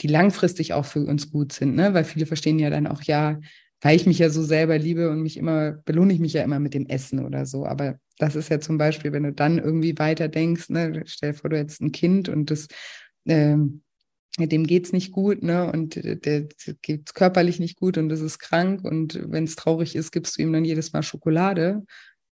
[0.02, 1.76] die langfristig auch für uns gut sind.
[1.76, 1.94] Ne?
[1.94, 3.40] Weil viele verstehen ja dann auch, ja,
[3.80, 6.60] weil ich mich ja so selber liebe und mich immer, belohne ich mich ja immer
[6.60, 7.64] mit dem Essen oder so.
[7.64, 11.38] Aber das ist ja zum Beispiel, wenn du dann irgendwie weiter denkst, ne, stell dir
[11.38, 12.68] vor, du hättest ein Kind und das,
[13.26, 13.82] ähm,
[14.38, 16.48] dem geht's nicht gut, ne, und der
[16.82, 20.42] geht's körperlich nicht gut und das ist krank und wenn es traurig ist, gibst du
[20.42, 21.84] ihm dann jedes Mal Schokolade.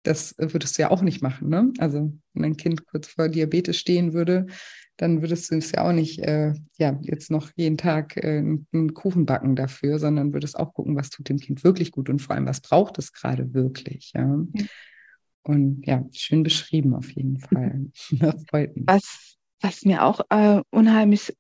[0.04, 1.72] Das würdest du ja auch nicht machen, ne?
[1.78, 4.48] Also, wenn ein Kind kurz vor Diabetes stehen würde,
[4.98, 8.94] dann würdest du es ja auch nicht äh, ja, jetzt noch jeden Tag äh, einen
[8.94, 12.36] Kuchen backen dafür, sondern würdest auch gucken, was tut dem Kind wirklich gut und vor
[12.36, 14.12] allem, was braucht es gerade wirklich.
[14.14, 14.44] Ja?
[14.54, 14.66] ja.
[15.44, 17.92] Und ja, schön beschrieben auf jeden Fall.
[18.12, 18.86] das freut mich.
[18.88, 21.34] Was, was mir auch äh, unheimlich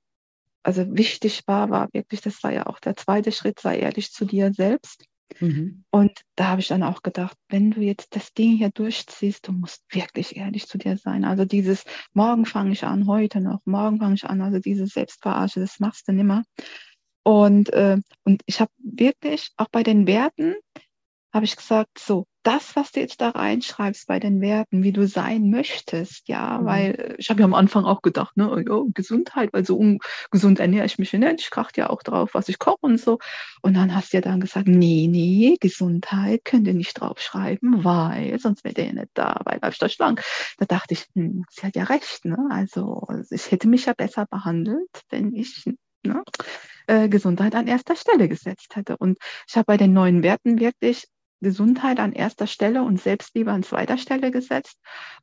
[0.63, 4.25] also wichtig war, war wirklich, das war ja auch der zweite Schritt, sei ehrlich zu
[4.25, 5.05] dir selbst.
[5.39, 5.83] Mhm.
[5.89, 9.51] Und da habe ich dann auch gedacht, wenn du jetzt das Ding hier durchziehst, du
[9.51, 11.25] musst wirklich ehrlich zu dir sein.
[11.25, 11.83] Also dieses
[12.13, 16.07] morgen fange ich an, heute noch, morgen fange ich an, also diese Selbstverarsche, das machst
[16.07, 16.43] du nimmer.
[17.23, 20.55] Und, äh, und ich habe wirklich auch bei den Werten,
[21.33, 25.07] habe ich gesagt, so, das, was du jetzt da reinschreibst bei den Werten, wie du
[25.07, 26.65] sein möchtest, ja, mhm.
[26.65, 30.85] weil ich habe ja am Anfang auch gedacht, ne, oh, Gesundheit, weil so ungesund ernähre
[30.85, 33.19] ich mich nicht, ich achte ja auch drauf, was ich koche und so.
[33.61, 38.37] Und dann hast du ja dann gesagt, nee, nee, Gesundheit könnt ihr nicht draufschreiben, weil
[38.39, 40.21] sonst wäre der ja nicht da, weil bleibst du schlank.
[40.57, 44.25] Da dachte ich, hm, sie hat ja recht, ne, also ich hätte mich ja besser
[44.25, 45.65] behandelt, wenn ich
[46.03, 46.23] ne,
[46.87, 48.97] äh, Gesundheit an erster Stelle gesetzt hätte.
[48.97, 49.17] Und
[49.47, 51.07] ich habe bei den neuen Werten wirklich
[51.43, 54.77] Gesundheit an erster Stelle und Selbstliebe an zweiter Stelle gesetzt.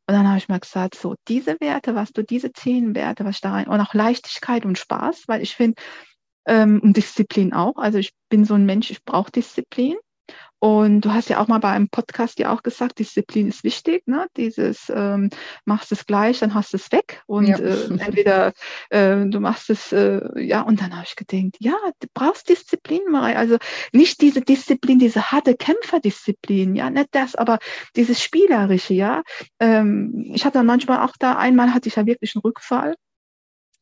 [0.06, 3.40] Und dann habe ich mal gesagt, so diese Werte, was du, diese zehn Werte, was
[3.40, 5.80] da rein, und auch Leichtigkeit und Spaß, weil ich finde,
[6.46, 7.76] ähm, und Disziplin auch.
[7.76, 9.96] Also ich bin so ein Mensch, ich brauche Disziplin.
[10.60, 14.06] Und du hast ja auch mal bei einem Podcast ja auch gesagt, Disziplin ist wichtig.
[14.06, 14.26] Ne?
[14.36, 15.30] Dieses ähm,
[15.64, 17.22] machst es gleich, dann hast du es weg.
[17.26, 17.58] Und ja.
[17.58, 18.52] äh, entweder
[18.90, 23.00] äh, du machst es, äh, ja, und dann habe ich gedacht, ja, du brauchst Disziplin,
[23.10, 23.36] Marie.
[23.36, 23.56] Also
[23.92, 27.58] nicht diese Disziplin, diese harte Kämpferdisziplin, ja, nicht das, aber
[27.96, 29.22] dieses Spielerische, ja.
[29.60, 32.96] Ähm, ich hatte dann manchmal auch da, einmal hatte ich ja wirklich einen Rückfall.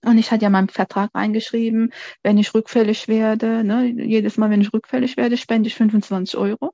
[0.04, 1.92] Und ich hatte ja meinen Vertrag eingeschrieben,
[2.22, 6.72] wenn ich rückfällig werde, ne, jedes Mal, wenn ich rückfällig werde, spende ich 25 Euro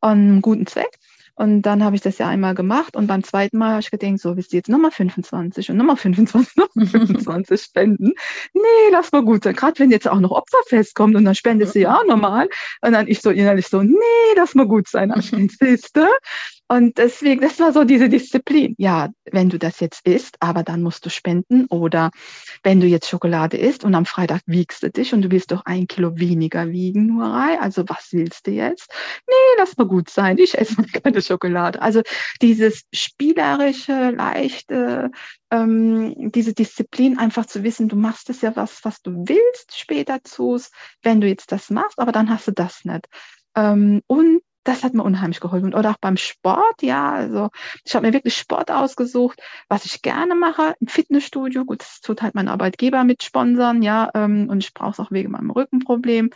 [0.00, 0.98] an guten Zweck.
[1.38, 4.18] Und dann habe ich das ja einmal gemacht und beim zweiten Mal habe ich gedacht,
[4.18, 8.12] so, wisst ihr jetzt nochmal 25 und nochmal 25, nochmal 25 spenden.
[8.54, 9.54] Nee, lass mal gut sein.
[9.54, 12.48] Gerade wenn jetzt auch noch Opferfest kommt und dann spendest du ja auch nochmal.
[12.80, 13.94] Und dann ich so innerlich so, nee,
[14.34, 15.12] lass mal gut sein.
[15.60, 16.08] Siehste?
[16.70, 18.74] Und deswegen, das war so diese Disziplin.
[18.76, 21.64] Ja, wenn du das jetzt isst, aber dann musst du spenden.
[21.66, 22.10] Oder
[22.62, 25.64] wenn du jetzt Schokolade isst und am Freitag wiegst du dich und du willst doch
[25.64, 27.58] ein Kilo weniger wiegen, nur rein.
[27.58, 28.90] Also was willst du jetzt?
[29.26, 30.36] Nee, lass mal gut sein.
[30.36, 31.80] Ich esse keine Schokolade.
[31.80, 32.02] Also
[32.42, 35.10] dieses spielerische, leichte,
[35.50, 40.22] ähm, diese Disziplin, einfach zu wissen, du machst es ja was, was du willst später
[40.22, 40.60] zu,
[41.02, 43.06] wenn du jetzt das machst, aber dann hast du das nicht.
[43.54, 45.74] Ähm, und das hat mir unheimlich geholfen.
[45.74, 47.48] Oder auch beim Sport, ja, also
[47.84, 51.64] ich habe mir wirklich Sport ausgesucht, was ich gerne mache im Fitnessstudio.
[51.64, 55.10] Gut, das tut halt mein Arbeitgeber mit sponsern, ja, ähm, und ich brauche es auch
[55.10, 56.30] wegen meinem Rückenproblem.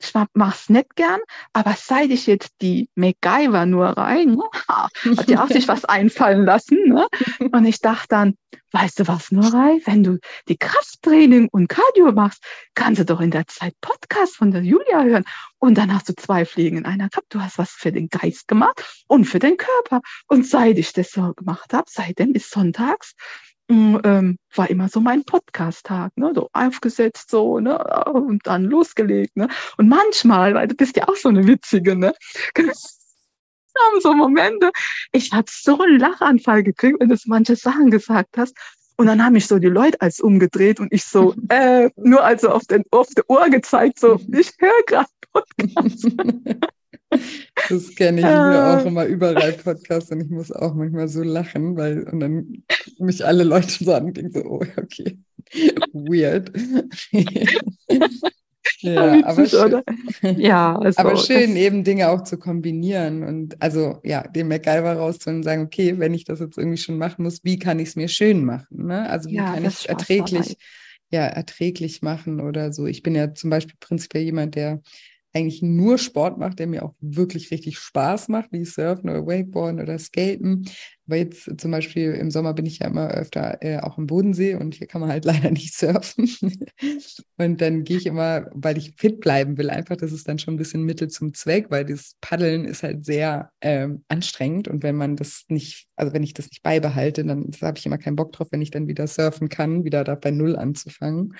[0.00, 1.20] Ich mache es nicht gern,
[1.52, 4.44] aber seit ich jetzt die MacGyver nur rein, ne,
[5.16, 6.88] hat ja auch sich was einfallen lassen.
[6.88, 7.06] Ne?
[7.52, 8.34] Und ich dachte dann,
[8.72, 10.18] weißt du was, Norei, wenn du
[10.48, 12.42] die Krafttraining und Cardio machst,
[12.74, 15.24] kannst du doch in der Zeit Podcast von der Julia hören.
[15.66, 17.26] Und dann hast du zwei Fliegen in einer gehabt.
[17.34, 20.00] Du hast was für den Geist gemacht und für den Körper.
[20.28, 23.16] Und seit ich das so gemacht habe, seitdem ist sonntags,
[23.66, 26.30] mm, ähm, war immer so mein Podcast-Tag, ne?
[26.36, 27.82] so aufgesetzt so, ne?
[28.12, 29.36] und dann losgelegt.
[29.36, 29.48] Ne?
[29.76, 32.14] Und manchmal, weil du bist ja auch so eine Witzige, ne?
[32.56, 34.70] haben so Momente,
[35.10, 38.56] ich hatte so einen Lachanfall gekriegt, wenn du manche Sachen gesagt hast.
[38.98, 42.50] Und dann haben mich so die Leute als umgedreht und ich so, äh, nur also
[42.50, 45.08] auf, den, auf der Ohr gezeigt, so, ich höre gerade
[45.42, 46.08] Podcast.
[47.68, 51.76] Das kenne ich mir auch immer überall Podcasts und ich muss auch manchmal so lachen,
[51.76, 52.64] weil und dann
[52.98, 55.18] mich alle Leute so an und denken so, oh, okay,
[55.92, 56.52] weird.
[58.80, 59.82] Ja, aber schön,
[60.38, 65.40] ja, also, aber schön eben Dinge auch zu kombinieren und also ja, den MacGyver rauszuholen
[65.40, 67.96] und sagen, okay, wenn ich das jetzt irgendwie schon machen muss, wie kann ich es
[67.96, 68.86] mir schön machen?
[68.86, 69.08] Ne?
[69.08, 70.58] Also wie ja, kann ich es erträglich,
[71.10, 72.86] ja, erträglich machen oder so.
[72.86, 74.82] Ich bin ja zum Beispiel prinzipiell jemand, der
[75.36, 79.80] eigentlich nur Sport macht, der mir auch wirklich richtig Spaß macht, wie Surfen oder Wakeboarden
[79.80, 80.68] oder Skaten.
[81.06, 84.56] Aber jetzt zum Beispiel im Sommer bin ich ja immer öfter äh, auch im Bodensee
[84.56, 86.28] und hier kann man halt leider nicht surfen.
[87.36, 90.54] und dann gehe ich immer, weil ich fit bleiben will, einfach, das ist dann schon
[90.54, 94.96] ein bisschen Mittel zum Zweck, weil das Paddeln ist halt sehr ähm, anstrengend und wenn
[94.96, 98.32] man das nicht, also wenn ich das nicht beibehalte, dann habe ich immer keinen Bock
[98.32, 101.34] drauf, wenn ich dann wieder surfen kann, wieder da bei Null anzufangen.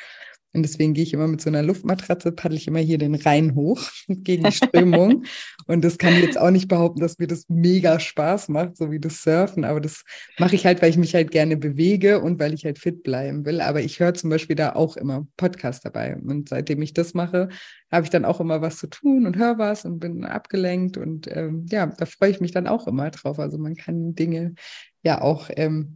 [0.57, 3.55] Und deswegen gehe ich immer mit so einer Luftmatratze, paddle ich immer hier den Rhein
[3.55, 5.25] hoch gegen die Strömung.
[5.67, 8.91] und das kann ich jetzt auch nicht behaupten, dass mir das mega Spaß macht, so
[8.91, 9.65] wie das Surfen.
[9.65, 10.03] Aber das
[10.39, 13.45] mache ich halt, weil ich mich halt gerne bewege und weil ich halt fit bleiben
[13.45, 13.61] will.
[13.61, 16.17] Aber ich höre zum Beispiel da auch immer Podcast dabei.
[16.17, 17.51] Und seitdem ich das mache,
[17.93, 20.97] habe ich dann auch immer was zu tun und höre was und bin abgelenkt.
[20.97, 23.39] Und ähm, ja, da freue ich mich dann auch immer drauf.
[23.39, 24.55] Also man kann Dinge
[25.03, 25.95] ja auch ähm,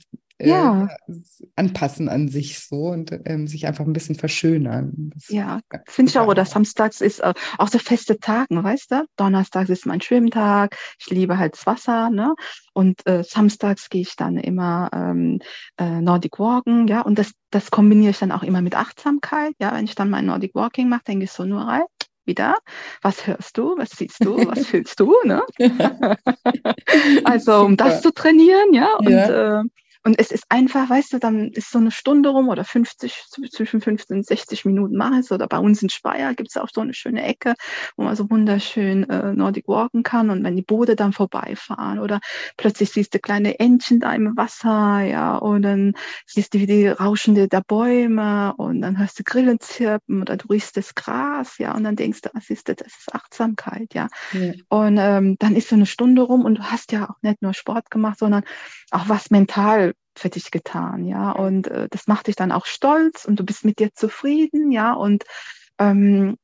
[0.48, 0.88] ja.
[1.06, 1.14] Äh,
[1.56, 5.10] anpassen an sich so und ähm, sich einfach ein bisschen verschönern.
[5.14, 6.26] Das ja, finde ich auch.
[6.26, 9.04] Oder samstags ist äh, auch so feste Tage, weißt du?
[9.16, 10.76] Donnerstags ist mein Schwimmtag.
[10.98, 12.34] Ich liebe halt das Wasser, ne?
[12.72, 15.40] Und äh, samstags gehe ich dann immer ähm,
[15.78, 17.02] äh, Nordic Walken, ja.
[17.02, 19.74] Und das, das kombiniere ich dann auch immer mit Achtsamkeit, ja.
[19.74, 21.82] Wenn ich dann mein Nordic Walking mache, denke ich so nur rein
[22.24, 22.56] wieder.
[23.02, 23.76] Was hörst du?
[23.76, 24.36] Was siehst du?
[24.46, 25.14] Was fühlst du?
[25.24, 25.42] Ne?
[27.24, 28.94] also um das zu trainieren, ja.
[28.98, 29.60] Und ja.
[29.60, 29.64] Äh,
[30.02, 33.82] und es ist einfach, weißt du, dann ist so eine Stunde rum oder 50, zwischen
[33.82, 35.32] 15 und 60 Minuten mache ich es.
[35.32, 37.54] Oder bei uns in Speyer gibt es auch so eine schöne Ecke,
[37.96, 40.30] wo man so wunderschön äh, Nordic walken kann.
[40.30, 42.20] Und wenn die Boote dann vorbeifahren oder
[42.56, 45.92] plötzlich siehst du kleine Entchen da im Wasser, ja, und dann
[46.24, 50.48] siehst du wie die Rauschende der Bäume und dann hörst du Grillen zirpen oder du
[50.48, 52.76] riechst das Gras, ja, und dann denkst du, was ist das?
[52.76, 54.08] Das ist Achtsamkeit, ja.
[54.32, 54.52] ja.
[54.70, 57.52] Und ähm, dann ist so eine Stunde rum und du hast ja auch nicht nur
[57.52, 58.44] Sport gemacht, sondern
[58.90, 59.89] auch was mental
[60.20, 61.32] für dich getan, ja.
[61.32, 64.92] Und äh, das macht dich dann auch stolz und du bist mit dir zufrieden, ja.
[64.92, 65.24] Und
[65.78, 66.36] ähm,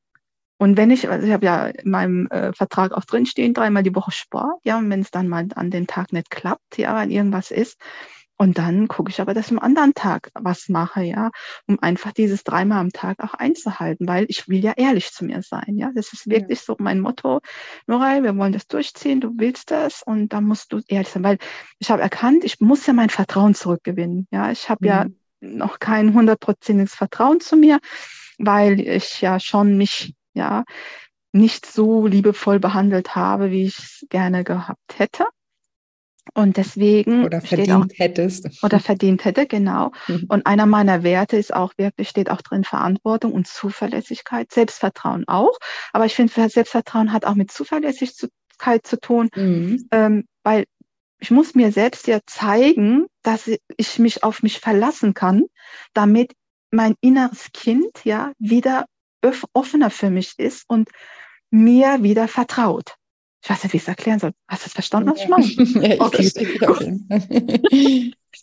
[0.59, 3.93] und wenn ich, also ich habe ja in meinem äh, Vertrag auch drinstehen, dreimal die
[3.93, 7.11] Woche Sport, ja, und wenn es dann mal an den Tag nicht klappt, ja, wenn
[7.11, 7.79] irgendwas ist,
[8.37, 11.31] und dann gucke ich aber, dass ich am anderen Tag was mache, ja,
[11.65, 15.41] um einfach dieses dreimal am Tag auch einzuhalten, weil ich will ja ehrlich zu mir
[15.41, 15.91] sein, ja.
[15.95, 16.65] Das ist wirklich ja.
[16.65, 17.39] so mein Motto.
[17.87, 21.39] Norei, wir wollen das durchziehen, du willst das und da musst du ehrlich sein, weil
[21.79, 24.51] ich habe erkannt, ich muss ja mein Vertrauen zurückgewinnen, ja.
[24.51, 24.87] Ich habe mhm.
[24.87, 25.05] ja
[25.39, 27.79] noch kein hundertprozentiges Vertrauen zu mir,
[28.37, 30.63] weil ich ja schon mich, ja,
[31.31, 35.25] nicht so liebevoll behandelt habe, wie ich es gerne gehabt hätte.
[36.33, 37.25] Und deswegen.
[37.25, 38.63] Oder verdient auch, hättest.
[38.63, 39.91] Oder verdient hätte, genau.
[40.07, 40.25] Mhm.
[40.29, 45.57] Und einer meiner Werte ist auch wirklich, steht auch drin Verantwortung und Zuverlässigkeit, Selbstvertrauen auch.
[45.93, 49.87] Aber ich finde, Selbstvertrauen hat auch mit Zuverlässigkeit zu tun, mhm.
[49.91, 50.65] ähm, weil
[51.19, 55.45] ich muss mir selbst ja zeigen, dass ich mich auf mich verlassen kann,
[55.93, 56.33] damit
[56.71, 58.85] mein inneres Kind ja wieder
[59.53, 60.89] offener für mich ist und
[61.49, 62.95] mir wieder vertraut.
[63.47, 64.33] Ich weiß nicht, wie ich es erklären soll.
[64.49, 65.45] Hast du es verstanden, was ich meine?
[65.87, 66.29] ja, okay.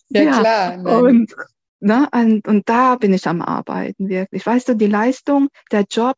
[0.08, 0.78] ja, ja, klar.
[0.78, 0.86] Nein.
[0.86, 1.34] Und,
[1.80, 4.46] ne, und, und da bin ich am Arbeiten, wirklich.
[4.46, 6.16] Weißt du, die Leistung, der Job,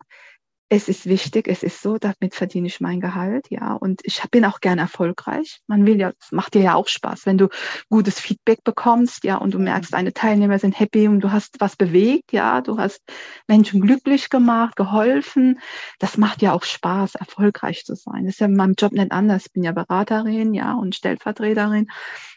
[0.69, 3.75] es ist wichtig, es ist so, damit verdiene ich mein Gehalt, ja.
[3.75, 5.61] Und ich bin auch gern erfolgreich.
[5.69, 7.49] Man will ja, es macht dir ja auch Spaß, wenn du
[7.89, 11.77] gutes Feedback bekommst, ja, und du merkst, deine Teilnehmer sind happy und du hast was
[11.77, 13.01] bewegt, ja, du hast
[13.47, 15.61] Menschen glücklich gemacht, geholfen.
[16.01, 18.25] Das macht ja auch Spaß, erfolgreich zu sein.
[18.25, 19.47] Das ist ja in meinem Job nicht anders.
[19.47, 21.87] Ich bin ja Beraterin, ja, und Stellvertreterin.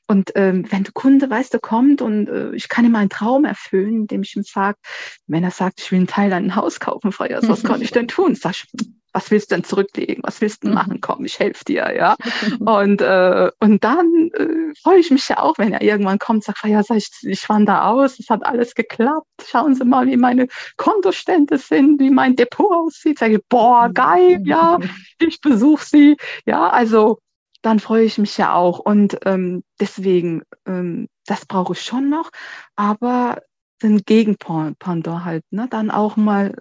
[0.09, 3.45] Und ähm, wenn der Kunde, weißt du, kommt und äh, ich kann ihm einen Traum
[3.45, 4.79] erfüllen, indem ich ihm sage,
[5.27, 7.91] wenn er sagt, ich will einen Teil an ein Haus kaufen, Freier, was kann ich
[7.91, 8.33] denn tun?
[8.33, 8.65] Sag ich,
[9.13, 10.23] was willst du denn zurücklegen?
[10.23, 10.99] Was willst du machen?
[10.99, 12.15] Komm, ich helfe dir, ja.
[12.59, 16.43] Und, äh, und dann äh, freue ich mich ja auch, wenn er irgendwann kommt und
[16.43, 19.27] sagt, ja, sag ich, ich wandere aus, es hat alles geklappt.
[19.47, 20.47] Schauen Sie mal, wie meine
[20.77, 23.19] Kontostände sind, wie mein Depot aussieht.
[23.19, 24.79] Sag ich, boah, geil, ja,
[25.19, 26.17] ich besuche Sie.
[26.45, 27.19] Ja, also
[27.61, 28.79] dann freue ich mich ja auch.
[28.79, 32.31] Und ähm, deswegen, ähm, das brauche ich schon noch,
[32.75, 33.41] aber
[33.81, 35.67] den Gegenpendant halt, ne?
[35.69, 36.55] dann auch mal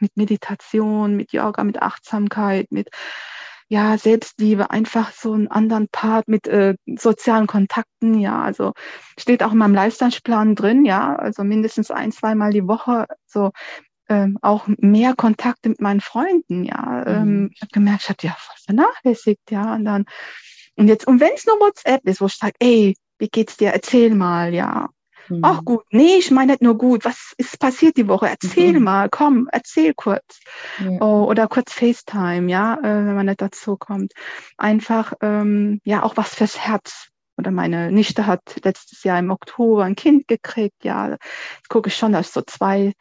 [0.00, 2.90] mit Meditation, mit Yoga, mit Achtsamkeit, mit
[3.70, 8.72] ja, Selbstliebe, einfach so einen anderen Part mit äh, sozialen Kontakten, ja, also
[9.18, 13.50] steht auch in meinem Lifestyle-Plan drin, ja, also mindestens ein, zweimal die Woche so
[14.08, 17.04] ähm, auch mehr Kontakte mit meinen Freunden, ja.
[17.06, 17.50] Ähm, mhm.
[17.54, 19.74] ich habe gemerkt, ich habe ja voll vernachlässigt, ja.
[19.74, 20.04] Und dann,
[20.76, 23.70] und jetzt, und wenn es nur WhatsApp ist, wo ich sage, ey, wie geht's dir?
[23.72, 24.88] Erzähl mal, ja.
[25.28, 25.40] Mhm.
[25.42, 28.28] Ach gut, nee, ich meine nicht nur gut, was ist passiert die Woche?
[28.28, 28.84] Erzähl mhm.
[28.84, 30.40] mal, komm, erzähl kurz.
[30.78, 31.00] Ja.
[31.00, 34.12] Oh, oder kurz FaceTime, ja, äh, wenn man nicht dazu kommt.
[34.56, 37.08] Einfach, ähm, ja, auch was fürs Herz
[37.38, 40.84] oder meine Nichte hat letztes Jahr im Oktober ein Kind gekriegt.
[40.84, 42.92] Ja, jetzt gucke ich schon, dass ich so zwei,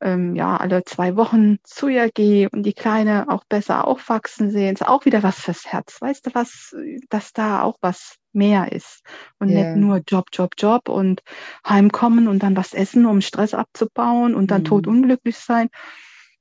[0.00, 4.74] ähm, ja, alle zwei Wochen zu ihr gehe und die Kleine auch besser aufwachsen sehen.
[4.74, 6.00] Ist auch wieder was fürs Herz.
[6.00, 6.76] Weißt du was,
[7.08, 9.00] dass da auch was mehr ist
[9.38, 9.74] und yeah.
[9.74, 11.22] nicht nur Job, Job, Job und
[11.66, 14.66] heimkommen und dann was essen, um Stress abzubauen und dann mhm.
[14.66, 15.68] totunglücklich sein.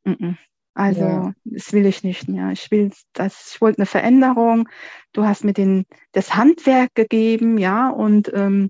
[0.03, 0.37] Mm -mm.
[0.75, 1.33] Also ja.
[1.45, 2.51] das will ich nicht mehr.
[2.51, 4.67] Ich will das, ich wollte eine Veränderung.
[5.13, 8.69] Du hast mir den, das Handwerk gegeben, ja, und ähm,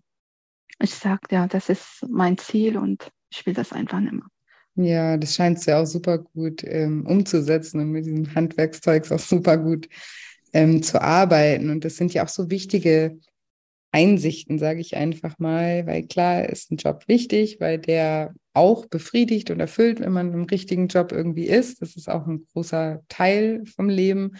[0.79, 4.27] ich sagte, ja, das ist mein Ziel und ich will das einfach nicht mehr.
[4.75, 9.57] Ja, das scheint ja auch super gut ähm, umzusetzen und mit diesem Handwerkszeugs auch super
[9.57, 9.89] gut
[10.53, 11.71] ähm, zu arbeiten.
[11.71, 13.17] Und das sind ja auch so wichtige
[13.91, 19.51] Einsichten, sage ich einfach mal, weil klar ist ein Job wichtig, weil der auch befriedigt
[19.51, 21.81] und erfüllt, wenn man im richtigen Job irgendwie ist.
[21.81, 24.33] Das ist auch ein großer Teil vom Leben.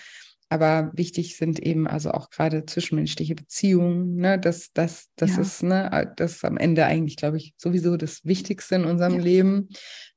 [0.48, 4.16] Aber wichtig sind eben also auch gerade zwischenmenschliche Beziehungen.
[4.16, 4.40] Ne?
[4.40, 5.42] Das, das, das ja.
[5.42, 9.22] ist, ne, das ist am Ende eigentlich, glaube ich, sowieso das Wichtigste in unserem ja.
[9.22, 9.70] Leben,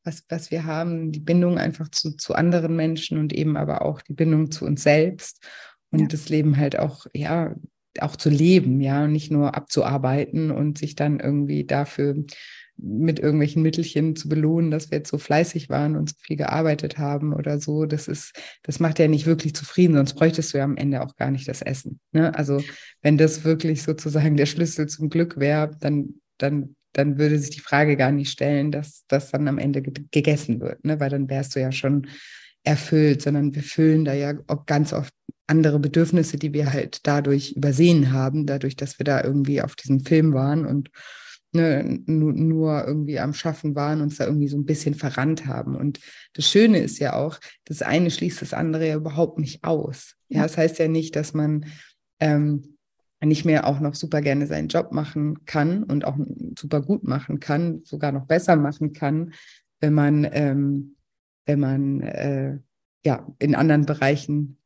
[0.05, 4.03] was, was wir haben, die Bindung einfach zu, zu anderen Menschen und eben aber auch
[4.03, 5.42] die Bindung zu uns selbst
[5.90, 6.07] und ja.
[6.09, 7.55] das Leben halt auch, ja,
[8.01, 12.24] auch zu leben, ja, und nicht nur abzuarbeiten und sich dann irgendwie dafür
[12.79, 16.97] mit irgendwelchen Mittelchen zu belohnen, dass wir jetzt so fleißig waren und so viel gearbeitet
[16.97, 17.87] haben oder so.
[17.87, 21.16] Das ist, das macht ja nicht wirklich zufrieden, sonst bräuchtest du ja am Ende auch
[21.16, 21.99] gar nicht das Essen.
[22.12, 22.35] Ne?
[22.35, 22.62] Also
[23.03, 27.61] wenn das wirklich sozusagen der Schlüssel zum Glück wäre, dann, dann, dann würde sich die
[27.61, 31.01] Frage gar nicht stellen, dass das dann am Ende gegessen wird, ne?
[31.01, 32.07] weil dann wärst du ja schon
[32.62, 35.12] erfüllt, sondern wir füllen da ja auch ganz oft
[35.49, 40.01] andere Bedürfnisse, die wir halt dadurch übersehen haben, dadurch, dass wir da irgendwie auf diesem
[40.01, 40.91] Film waren und
[41.53, 45.76] ne, nur, nur irgendwie am Schaffen waren, uns da irgendwie so ein bisschen verrannt haben.
[45.76, 46.01] Und
[46.34, 50.14] das Schöne ist ja auch, das eine schließt das andere ja überhaupt nicht aus.
[50.28, 51.66] Ja, ja das heißt ja nicht, dass man
[52.20, 52.76] ähm,
[53.24, 56.16] nicht mehr auch noch super gerne seinen Job machen kann und auch
[56.59, 59.32] super gut machen kann, sogar noch besser machen kann,
[59.80, 60.96] wenn man, ähm,
[61.46, 62.59] wenn man äh,
[63.05, 64.59] ja in anderen Bereichen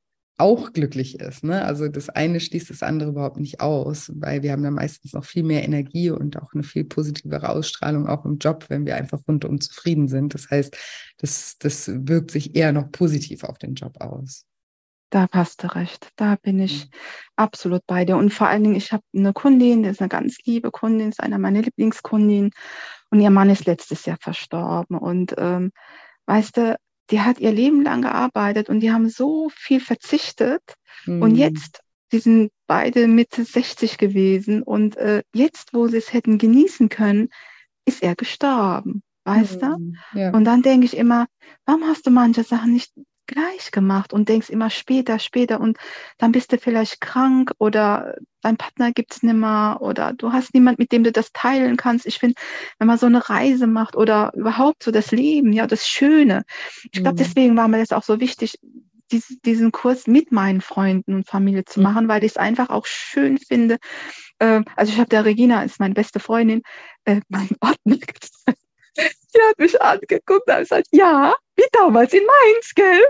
[0.42, 1.44] auch glücklich ist.
[1.44, 1.64] Ne?
[1.64, 5.24] Also das eine schließt das andere überhaupt nicht aus, weil wir haben ja meistens noch
[5.24, 9.20] viel mehr Energie und auch eine viel positivere Ausstrahlung auch im Job, wenn wir einfach
[9.28, 10.34] rundum zufrieden sind.
[10.34, 10.76] Das heißt,
[11.18, 14.44] das, das wirkt sich eher noch positiv auf den Job aus.
[15.10, 16.10] Da passt du recht.
[16.16, 16.90] Da bin ich mhm.
[17.36, 18.16] absolut bei dir.
[18.16, 21.20] Und vor allen Dingen, ich habe eine Kundin, das ist eine ganz liebe Kundin, ist
[21.20, 22.50] einer meiner Lieblingskundinnen.
[23.10, 24.98] Und ihr Mann ist letztes Jahr verstorben.
[24.98, 25.70] Und ähm,
[26.26, 26.76] weißt du,
[27.10, 30.62] die hat ihr Leben lang gearbeitet und die haben so viel verzichtet.
[31.06, 31.22] Mhm.
[31.22, 31.36] Und hm.
[31.36, 31.80] jetzt,
[32.12, 37.28] die sind beide Mitte 60 gewesen und äh, jetzt, wo sie es hätten genießen können,
[37.84, 39.02] ist er gestorben.
[39.24, 39.94] Weißt mhm.
[40.12, 40.18] du?
[40.18, 40.30] Ja.
[40.30, 41.26] Und dann denke ich immer,
[41.64, 42.92] warum hast du manche Sachen nicht
[43.26, 45.78] gleich gemacht und denkst immer später, später und
[46.18, 50.54] dann bist du vielleicht krank oder dein Partner gibt es nicht mehr oder du hast
[50.54, 52.06] niemand, mit dem du das teilen kannst.
[52.06, 52.34] Ich finde,
[52.78, 56.42] wenn man so eine Reise macht oder überhaupt so das Leben, ja, das Schöne.
[56.84, 57.24] Ich glaube, mhm.
[57.24, 58.58] deswegen war mir das auch so wichtig,
[59.44, 61.84] diesen Kurs mit meinen Freunden und Familie zu mhm.
[61.84, 63.78] machen, weil ich es einfach auch schön finde.
[64.40, 66.62] Ähm, also ich habe der Regina, ist meine beste Freundin,
[67.04, 67.96] äh, mein Ordner
[68.94, 71.34] Sie hat mich angeguckt und hat gesagt, ja,
[71.72, 73.02] damals in Mainz, gell?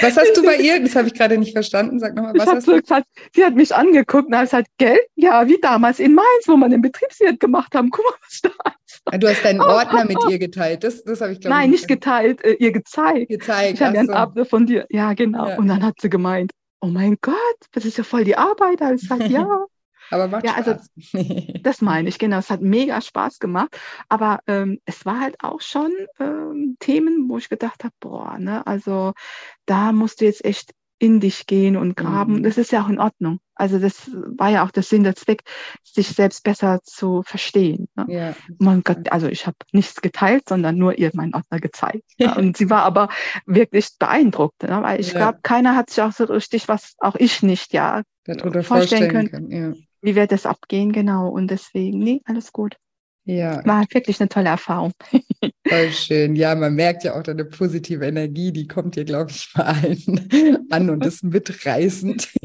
[0.00, 0.80] Was hast du bei ihr?
[0.80, 1.98] Das habe ich gerade nicht verstanden.
[1.98, 2.80] Sag nochmal, was hast du?
[2.80, 4.98] Gesagt, sie hat mich angeguckt und hat gesagt, gell?
[5.14, 7.90] Ja, wie damals in Mainz, wo wir den Betriebswirt gemacht haben.
[7.90, 8.50] Guck mal, was da
[8.86, 9.02] ist.
[9.06, 10.84] Ah, du hast deinen Ordner mit ihr geteilt.
[10.84, 13.28] Das, das habe ich glaube Nein, nicht geteilt, äh, ihr gezeigt.
[13.28, 13.74] Gezeigt.
[13.74, 14.14] Ich habe einen so.
[14.14, 14.86] Abend von dir.
[14.90, 15.48] Ja, genau.
[15.48, 15.58] Ja.
[15.58, 17.36] Und dann hat sie gemeint, oh mein Gott,
[17.72, 18.80] das ist ja voll die Arbeit.
[18.94, 19.66] Ich gesagt, ja.
[20.10, 20.90] Aber macht ja, also Spaß.
[21.14, 22.38] Also, das meine ich, genau.
[22.38, 23.78] Es hat mega Spaß gemacht.
[24.08, 28.66] Aber ähm, es war halt auch schon ähm, Themen, wo ich gedacht habe, boah, ne,
[28.66, 29.12] also
[29.66, 32.36] da musst du jetzt echt in dich gehen und graben.
[32.36, 32.42] Mhm.
[32.44, 33.40] Das ist ja auch in Ordnung.
[33.54, 35.42] Also das war ja auch der Sinn, der Zweck,
[35.82, 37.88] sich selbst besser zu verstehen.
[37.94, 38.06] Ne?
[38.08, 38.34] Ja.
[38.58, 42.04] Mein Gott, also ich habe nichts geteilt, sondern nur ihr meinen Ordner gezeigt.
[42.18, 42.36] Ja?
[42.36, 43.08] Und sie war aber
[43.44, 44.82] wirklich beeindruckt, ne?
[44.82, 45.18] weil ich ja.
[45.18, 49.30] glaube, keiner hat sich auch so richtig, was auch ich nicht, ja, vorstellen, vorstellen können.
[49.30, 49.86] können.
[50.04, 51.28] Wie wird das abgehen, genau.
[51.30, 52.76] Und deswegen, nee, alles gut.
[53.26, 53.64] Ja.
[53.64, 54.92] War wirklich eine tolle Erfahrung.
[55.66, 56.36] Voll schön.
[56.36, 60.66] Ja, man merkt ja auch deine positive Energie, die kommt hier, glaube ich, bei allen
[60.70, 62.28] an und ist mitreißend.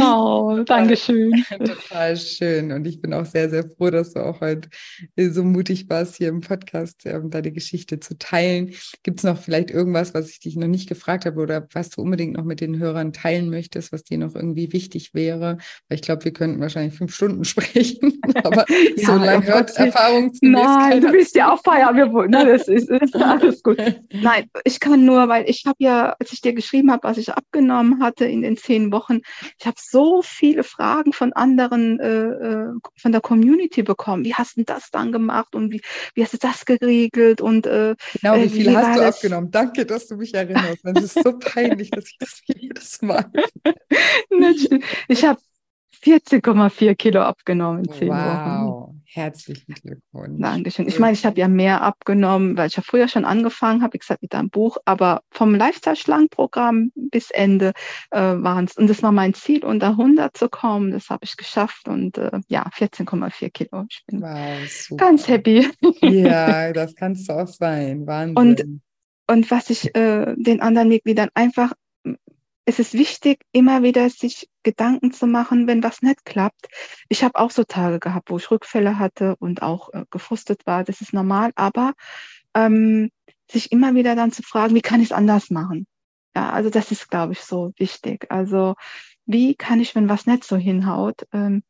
[0.00, 1.44] Oh, danke schön.
[1.48, 2.70] Total schön.
[2.70, 4.68] Und ich bin auch sehr, sehr froh, dass du auch heute
[5.16, 8.72] so mutig warst, hier im Podcast um deine Geschichte zu teilen.
[9.02, 12.02] Gibt es noch vielleicht irgendwas, was ich dich noch nicht gefragt habe oder was du
[12.02, 15.58] unbedingt noch mit den Hörern teilen möchtest, was dir noch irgendwie wichtig wäre?
[15.88, 18.64] Weil ich glaube, wir könnten wahrscheinlich fünf Stunden sprechen, aber
[18.96, 21.96] ja, so lange hört Erfahrung Nein, du willst ja auch feiern.
[21.96, 23.78] Wir, na, das ist, ist alles gut.
[24.12, 27.32] Nein, ich kann nur, weil ich habe ja, als ich dir geschrieben habe, was ich
[27.32, 29.20] abgenommen hatte in den zehn Wochen,
[29.58, 34.24] ich habe so viele Fragen von anderen, äh, äh, von der Community bekommen.
[34.24, 35.80] Wie hast du das dann gemacht und wie,
[36.14, 37.40] wie hast du das geregelt?
[37.40, 39.50] Und, äh, genau, wie äh, viel wie hast du abgenommen?
[39.50, 40.84] Danke, dass du mich erinnerst.
[40.84, 43.30] Es ist so peinlich, dass ich das jedes Mal.
[45.08, 45.40] ich habe
[46.02, 48.16] 14,4 Kilo abgenommen in zehn wow.
[48.16, 48.87] Wochen.
[49.10, 50.38] Herzlichen Glückwunsch.
[50.38, 50.86] Dankeschön.
[50.86, 54.00] Ich meine, ich habe ja mehr abgenommen, weil ich ja früher schon angefangen habe, ich
[54.00, 57.72] gesagt, mit einem Buch, aber vom Lifestyle-Schlank-Programm bis Ende
[58.10, 58.76] äh, waren es.
[58.76, 60.90] Und das war mein Ziel, unter 100 zu kommen.
[60.90, 63.86] Das habe ich geschafft und äh, ja, 14,4 Kilo.
[63.88, 65.66] Ich bin wow, ganz happy.
[66.02, 68.06] Ja, das kannst du auch sein.
[68.06, 68.36] Wahnsinn.
[68.36, 68.82] Und,
[69.26, 71.72] und was ich äh, den anderen Mitgliedern einfach
[72.68, 76.68] es ist wichtig, immer wieder sich Gedanken zu machen, wenn was nicht klappt.
[77.08, 80.84] Ich habe auch so Tage gehabt, wo ich Rückfälle hatte und auch äh, gefrustet war.
[80.84, 81.94] Das ist normal, aber
[82.52, 83.10] ähm,
[83.50, 85.86] sich immer wieder dann zu fragen, wie kann ich es anders machen?
[86.36, 88.26] Ja, also das ist, glaube ich, so wichtig.
[88.30, 88.74] Also
[89.24, 91.62] wie kann ich, wenn was nicht so hinhaut, ähm,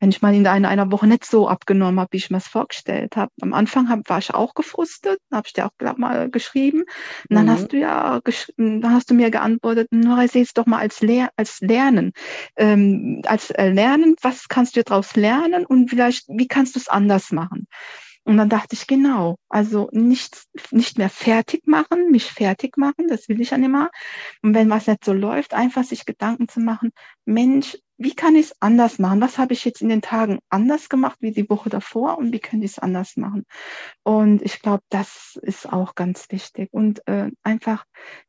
[0.00, 2.48] wenn ich mal in einer, einer Woche nicht so abgenommen habe, wie ich mir es
[2.48, 3.30] vorgestellt habe.
[3.40, 6.80] Am Anfang hab, war ich auch gefrustet, habe ich dir auch glaub, mal geschrieben.
[6.80, 7.50] Und dann mhm.
[7.50, 8.20] hast du ja,
[8.56, 12.12] dann hast du mir geantwortet, nur ich sehe es doch mal als, Lehr als Lernen.
[12.56, 16.88] Ähm, als äh, Lernen, was kannst du daraus lernen und vielleicht, wie kannst du es
[16.88, 17.66] anders machen?
[18.26, 23.28] Und dann dachte ich, genau, also nicht, nicht mehr fertig machen, mich fertig machen, das
[23.28, 23.88] will ich ja nicht mehr.
[24.42, 26.90] Und wenn was nicht so läuft, einfach sich Gedanken zu machen,
[27.24, 29.20] Mensch, wie kann ich es anders machen?
[29.20, 32.38] Was habe ich jetzt in den Tagen anders gemacht wie die Woche davor und wie
[32.38, 33.44] könnte ich es anders machen?
[34.02, 36.68] Und ich glaube, das ist auch ganz wichtig.
[36.72, 37.84] Und äh, einfach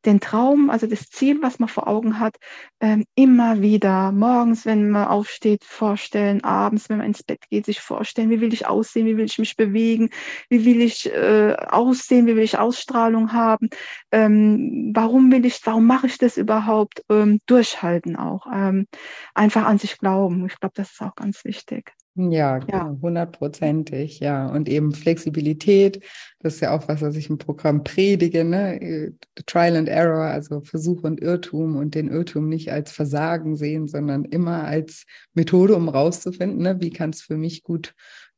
[0.06, 2.38] den Traum, also das Ziel, was man vor Augen hat,
[2.80, 7.82] äh, immer wieder morgens, wenn man aufsteht, vorstellen, abends, wenn man ins Bett geht, sich
[7.82, 10.10] vorstellen, wie will ich aussehen, wie will ich mich bewegen,
[10.50, 13.70] wie will ich äh, aussehen, wie will ich Ausstrahlung haben,
[14.12, 17.04] ähm, warum will ich, warum mache ich das überhaupt?
[17.10, 18.48] Ähm, durchhalten auch.
[18.52, 18.88] Ähm,
[19.34, 20.46] einfach einfach an sich glauben.
[20.46, 21.94] Ich glaube, das ist auch ganz wichtig.
[22.20, 24.48] Ja, genau, hundertprozentig, ja.
[24.48, 26.04] Und eben Flexibilität,
[26.40, 29.14] das ist ja auch was, was ich im Programm predige, ne?
[29.46, 34.26] Trial and Error, also Versuch und Irrtum und den Irrtum nicht als Versagen sehen, sondern
[34.26, 35.06] immer als
[35.36, 36.82] Methode, um rauszufinden, ne?
[36.82, 37.94] wie kann es für mich gut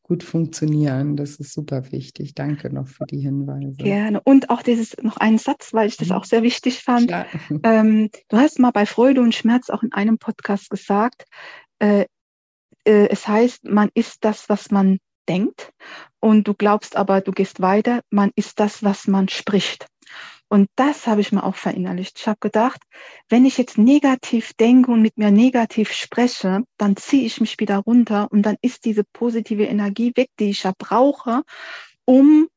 [0.09, 1.15] gut funktionieren.
[1.15, 2.33] Das ist super wichtig.
[2.33, 3.77] Danke noch für die Hinweise.
[3.77, 4.19] Gerne.
[4.21, 6.15] Und auch dieses noch einen Satz, weil ich das mhm.
[6.15, 7.13] auch sehr wichtig fand.
[7.63, 11.25] Ähm, du hast mal bei Freude und Schmerz auch in einem Podcast gesagt,
[11.79, 12.05] äh,
[12.85, 15.71] äh, es heißt, man ist das, was man denkt.
[16.19, 19.87] Und du glaubst aber, du gehst weiter, man ist das, was man spricht.
[20.49, 22.19] Und das habe ich mir auch verinnerlicht.
[22.19, 22.81] Ich habe gedacht,
[23.29, 27.77] wenn ich jetzt negativ denke und mit mir negativ spreche, dann ziehe ich mich wieder
[27.77, 31.43] runter und dann ist diese positive Energie weg, die ich ja brauche,
[32.05, 32.47] um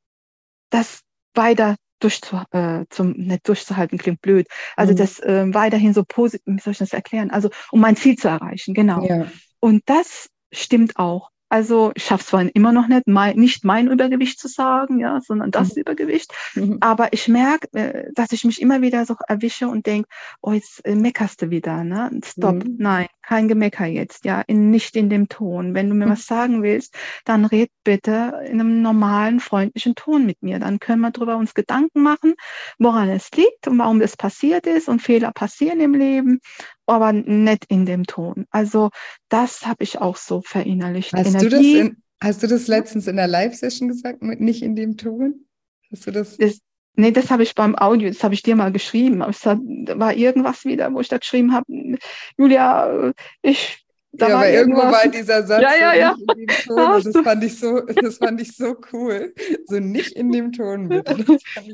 [0.70, 1.02] das
[1.34, 4.48] weiter durchzu, äh, zum, nicht durchzuhalten, klingt blöd.
[4.76, 4.96] Also mhm.
[4.96, 7.30] das äh, weiterhin so positiv, wie soll ich das erklären?
[7.30, 9.06] Also um mein Ziel zu erreichen, genau.
[9.06, 9.30] Ja.
[9.60, 11.31] Und das stimmt auch.
[11.52, 15.50] Also ich schaffe zwar immer noch nicht, mein, nicht mein Übergewicht zu sagen, ja, sondern
[15.50, 15.82] das mhm.
[15.82, 16.32] Übergewicht.
[16.54, 16.78] Mhm.
[16.80, 20.08] Aber ich merke, äh, dass ich mich immer wieder so erwische und denke,
[20.40, 22.10] oh, jetzt äh, meckerst du wieder, ne?
[22.24, 22.76] Stopp, mhm.
[22.78, 25.74] nein, kein Gemecker jetzt, ja, in, nicht in dem Ton.
[25.74, 26.10] Wenn du mir mhm.
[26.10, 30.58] was sagen willst, dann red bitte in einem normalen, freundlichen Ton mit mir.
[30.58, 32.34] Dann können wir darüber uns Gedanken machen,
[32.78, 36.40] woran es liegt und warum das passiert ist und Fehler passieren im Leben
[36.84, 38.44] aber nicht in dem Ton.
[38.50, 38.90] Also
[39.30, 41.14] das habe ich auch so verinnerlicht.
[41.14, 44.62] Hast Energie, du, das in, hast du das letztens in der Live-Session gesagt, mit nicht
[44.62, 45.46] in dem Ton?
[45.90, 46.36] Hast du das?
[46.36, 46.58] das
[46.94, 49.22] nee, das habe ich beim Audio, das habe ich dir mal geschrieben.
[49.22, 51.66] Es war irgendwas wieder, wo ich da geschrieben habe,
[52.36, 53.12] Julia,
[53.42, 53.82] ich
[54.14, 56.16] da ja, aber irgendwo war dieser Satz ja, ja, ja.
[56.36, 59.32] in dem Ton das fand ich so, das fand ich so cool.
[59.66, 61.16] So nicht in dem Ton bitte.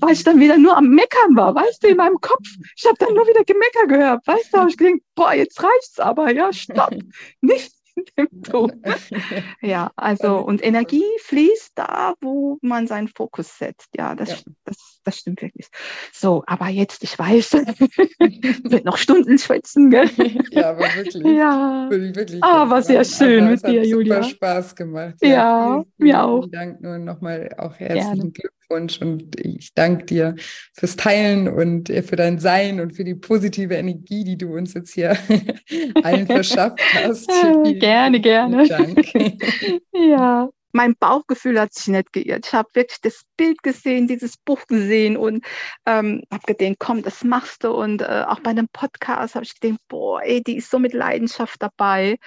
[0.01, 2.47] Weil ich dann wieder nur am Meckern war, weißt du, in meinem Kopf.
[2.77, 5.99] Ich habe dann nur wieder Gemecker gehört, weißt du, habe ich gedacht, boah, jetzt reicht's
[5.99, 6.95] aber, ja, stopp.
[7.41, 7.73] nicht
[8.17, 8.83] dem Ton.
[9.63, 13.89] ja, also und Energie fließt da, wo man seinen Fokus setzt.
[13.97, 14.37] Ja, das, ja.
[14.65, 15.69] das, das stimmt wirklich.
[16.13, 17.53] So, aber jetzt, ich weiß,
[18.71, 20.11] wird noch Stunden schwätzen, gell?
[20.51, 21.25] ja, aber wirklich.
[21.25, 21.89] Ja.
[21.91, 24.23] wirklich aber sehr schön aber mit dir, Julia.
[24.23, 25.15] Spaß gemacht.
[25.21, 26.47] Ja, ja vielen, vielen mir auch.
[26.51, 28.31] Dank nur nochmal auch herzlichen Gerne.
[28.31, 29.01] Glückwunsch und
[29.41, 30.35] ich danke dir
[30.73, 34.93] fürs Teilen und für dein Sein und für die positive Energie, die du uns jetzt
[34.93, 35.17] hier
[36.03, 37.29] allen verschafft hast.
[37.79, 38.67] Gerne, gerne.
[38.69, 39.15] Dank.
[39.93, 40.49] ja.
[40.73, 42.47] Mein Bauchgefühl hat sich nicht geirrt.
[42.47, 45.45] Ich habe wirklich das Bild gesehen, dieses Buch gesehen und
[45.87, 47.71] ähm, habe gedacht, komm, das machst du.
[47.71, 50.93] Und äh, auch bei einem Podcast habe ich gedacht, boah, ey, die ist so mit
[50.93, 52.19] Leidenschaft dabei.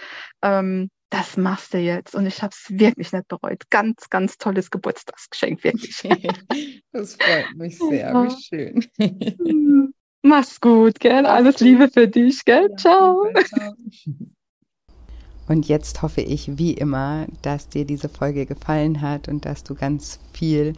[0.42, 2.16] Ähm, das machst du jetzt.
[2.16, 3.70] Und ich habe es wirklich nicht bereut.
[3.70, 6.02] Ganz, ganz tolles Geburtstagsgeschenk, wirklich.
[6.92, 8.10] das freut mich sehr.
[8.10, 8.26] Ja.
[8.26, 8.86] Wie schön.
[10.24, 11.26] Mach's gut, gell?
[11.26, 12.68] Alles Liebe für dich, gell?
[12.72, 13.26] Ja, ciao.
[13.44, 13.74] ciao.
[15.48, 19.76] Und jetzt hoffe ich, wie immer, dass dir diese Folge gefallen hat und dass du
[19.76, 20.74] ganz viel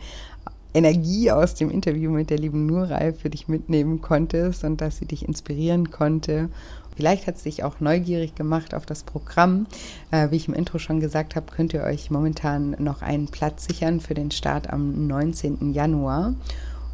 [0.73, 5.05] Energie aus dem Interview mit der lieben Nurai für dich mitnehmen konntest und dass sie
[5.05, 6.49] dich inspirieren konnte.
[6.95, 9.67] Vielleicht hat es dich auch neugierig gemacht auf das Programm.
[10.11, 13.65] Äh, wie ich im Intro schon gesagt habe, könnt ihr euch momentan noch einen Platz
[13.65, 15.73] sichern für den Start am 19.
[15.73, 16.35] Januar.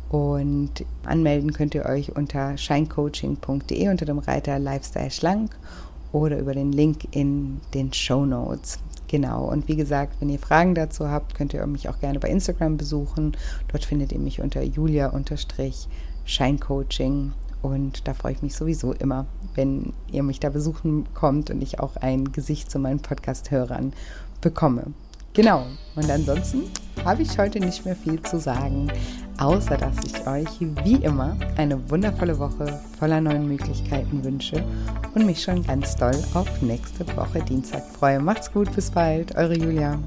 [0.09, 5.51] Und anmelden könnt ihr euch unter shinecoaching.de unter dem Reiter Lifestyle Schlank
[6.11, 8.79] oder über den Link in den Show Notes.
[9.07, 12.29] Genau, und wie gesagt, wenn ihr Fragen dazu habt, könnt ihr mich auch gerne bei
[12.29, 13.35] Instagram besuchen.
[13.71, 17.31] Dort findet ihr mich unter julia-scheincoaching
[17.61, 21.79] und da freue ich mich sowieso immer, wenn ihr mich da besuchen kommt und ich
[21.79, 23.93] auch ein Gesicht zu meinen Podcast-Hörern
[24.41, 24.93] bekomme.
[25.33, 25.65] Genau.
[25.95, 26.63] Und ansonsten
[27.05, 28.91] habe ich heute nicht mehr viel zu sagen,
[29.37, 30.49] außer dass ich euch
[30.83, 34.63] wie immer eine wundervolle Woche voller neuen Möglichkeiten wünsche
[35.13, 38.19] und mich schon ganz doll auf nächste Woche Dienstag freue.
[38.19, 39.99] Macht's gut, bis bald, eure Julia.